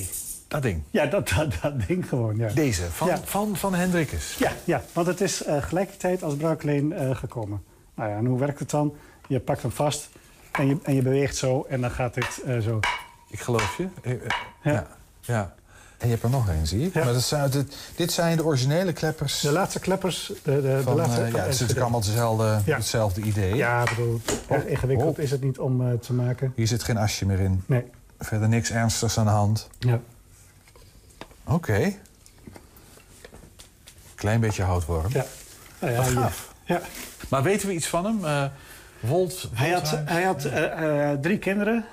[0.50, 0.82] Dat ding?
[0.90, 2.48] Ja, dat, dat, dat ding gewoon, ja.
[2.48, 3.18] Deze, van, Ja.
[3.24, 4.36] van, van Hendrikus?
[4.38, 7.62] Ja, ja, want het is eh, gelijkertijd als bruikleen eh, gekomen.
[7.94, 8.94] Nou ja, en hoe werkt het dan?
[9.28, 10.08] Je pakt hem vast
[10.52, 12.80] en je, en je beweegt zo en dan gaat dit eh, zo.
[13.28, 13.88] Ik geloof je.
[14.62, 14.86] Ja.
[15.20, 15.54] ja.
[15.98, 16.94] En je hebt er nog één, zie ik.
[16.94, 19.40] Maar dat zijn, dit, dit zijn de originele kleppers.
[19.40, 20.32] De laatste kleppers.
[20.42, 22.76] De, de, Van, de laatste, van ja, het is natuurlijk allemaal hetzelfde, Ja.
[22.76, 23.54] hetzelfde idee.
[23.54, 25.24] Ja, bedoel, erg ingewikkeld oh.
[25.24, 26.52] is het niet om te maken.
[26.56, 27.62] Hier zit geen asje meer in.
[27.66, 27.84] Nee.
[28.18, 29.68] Verder niks ernstigs aan de hand.
[29.78, 30.00] Ja.
[31.50, 31.92] Oké.
[34.14, 35.12] Klein beetje houtworm.
[35.12, 35.24] Ja.
[35.80, 36.54] Nou ja, gaaf.
[36.64, 36.80] Ja.
[37.28, 38.24] Maar weten we iets van hem?
[38.24, 38.44] Eh
[39.06, 41.84] Volt, Hij had, hij had eh, eh, drie kinderen.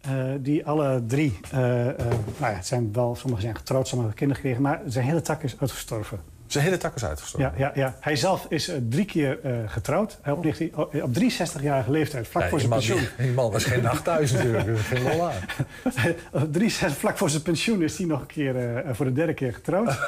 [0.00, 1.96] eh, die alle drie, eh, eh,
[2.38, 5.20] nou ja, het zijn wel, sommigen zijn getrouwd, sommigen hebben kinderen gekregen, maar zijn hele
[5.22, 6.20] tak is uitgestorven.
[6.54, 7.54] Zijn hele tak is uitgestorven?
[7.58, 7.96] Ja, ja, ja.
[8.00, 10.18] Hij zelf is eh, drie keer eh, getrouwd.
[10.22, 13.00] Hij op, 19 op 63-jarige leeftijd, vlak voor zijn man- pensioen.
[13.16, 14.66] Die, die man was geen nacht thuis natuurlijk.
[14.66, 16.50] Dat geen lol aan.
[16.52, 19.54] 63 vlak voor zijn pensioen is hij nog een keer eh, voor de derde keer
[19.54, 19.98] getrouwd.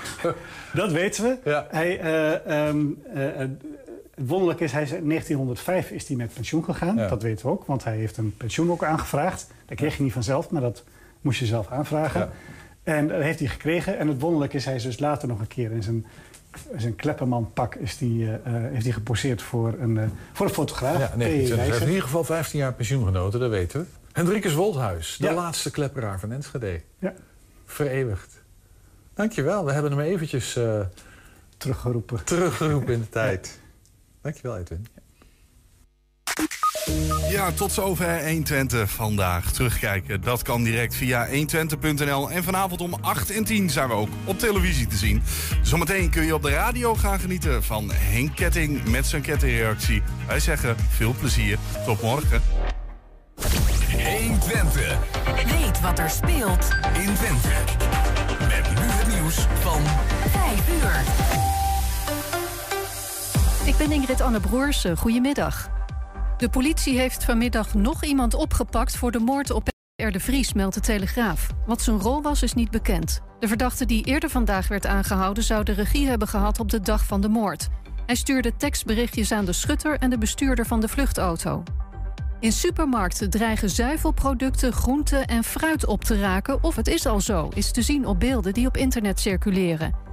[0.72, 1.64] dat weten we.
[1.70, 3.38] Hij, eh, ehm, eh, eh,
[4.16, 6.96] het wonderlijk is, hij is in 1905 is hij met pensioen gegaan.
[6.96, 7.08] Ja.
[7.08, 9.46] Dat weten we ook, want hij heeft een pensioen ook aangevraagd.
[9.66, 10.84] Dat kreeg je niet vanzelf, maar dat
[11.20, 12.20] moest je zelf aanvragen.
[12.20, 12.30] Ja.
[12.86, 13.98] En dat heeft hij gekregen.
[13.98, 16.06] En het wonderlijk is, hij is dus later nog een keer in zijn,
[16.76, 20.98] zijn kleppermanpak is die, eh, eh, heeft hij geposeerd voor een, eh, voor een fotograaf.
[20.98, 21.16] Ja, P.
[21.16, 21.56] 1920.
[21.56, 23.86] Hij heeft in ieder geval 15 jaar pensioen genoten, dat weten we.
[24.12, 25.34] Hendrikus Woldhuis, de Ja.
[25.34, 26.80] laatste klepperaar van Enschede.
[26.98, 27.12] Ja.
[27.64, 28.42] Vereeuwigd.
[29.14, 30.80] Dankjewel, we hebben hem eventjes eh,
[31.56, 32.24] teruggeroepen.
[32.24, 33.60] teruggeroepen in de tijd.
[34.20, 34.86] Dankjewel, Edwin.
[37.30, 39.52] Ja, tot zover 120 vandaag.
[39.52, 42.30] Terugkijken, dat kan direct via 120.nl.
[42.30, 45.22] En vanavond om 8 en 10 zijn we ook op televisie te zien.
[45.62, 50.02] Zometeen kun je op de radio gaan genieten van Henk Ketting met zijn kettingreactie.
[50.26, 51.58] Wij zeggen veel plezier.
[51.84, 52.42] Tot morgen.
[54.18, 54.98] 120.
[55.34, 57.48] Weet wat er speelt in Twente.
[58.38, 59.82] Met nu het nieuws van
[60.30, 61.02] 5 uur.
[63.66, 64.86] Ik ben Ingrid Anne Broers.
[64.96, 65.74] Goedemiddag.
[66.36, 69.68] De politie heeft vanmiddag nog iemand opgepakt voor de moord op
[70.02, 70.10] R.
[70.10, 71.46] de Vries, meldt de Telegraaf.
[71.66, 73.20] Wat zijn rol was, is niet bekend.
[73.38, 75.44] De verdachte die eerder vandaag werd aangehouden...
[75.44, 77.68] zou de regie hebben gehad op de dag van de moord.
[78.06, 81.62] Hij stuurde tekstberichtjes aan de schutter en de bestuurder van de vluchtauto.
[82.40, 86.62] In supermarkten dreigen zuivelproducten, groenten en fruit op te raken...
[86.62, 90.05] of het is al zo, is te zien op beelden die op internet circuleren.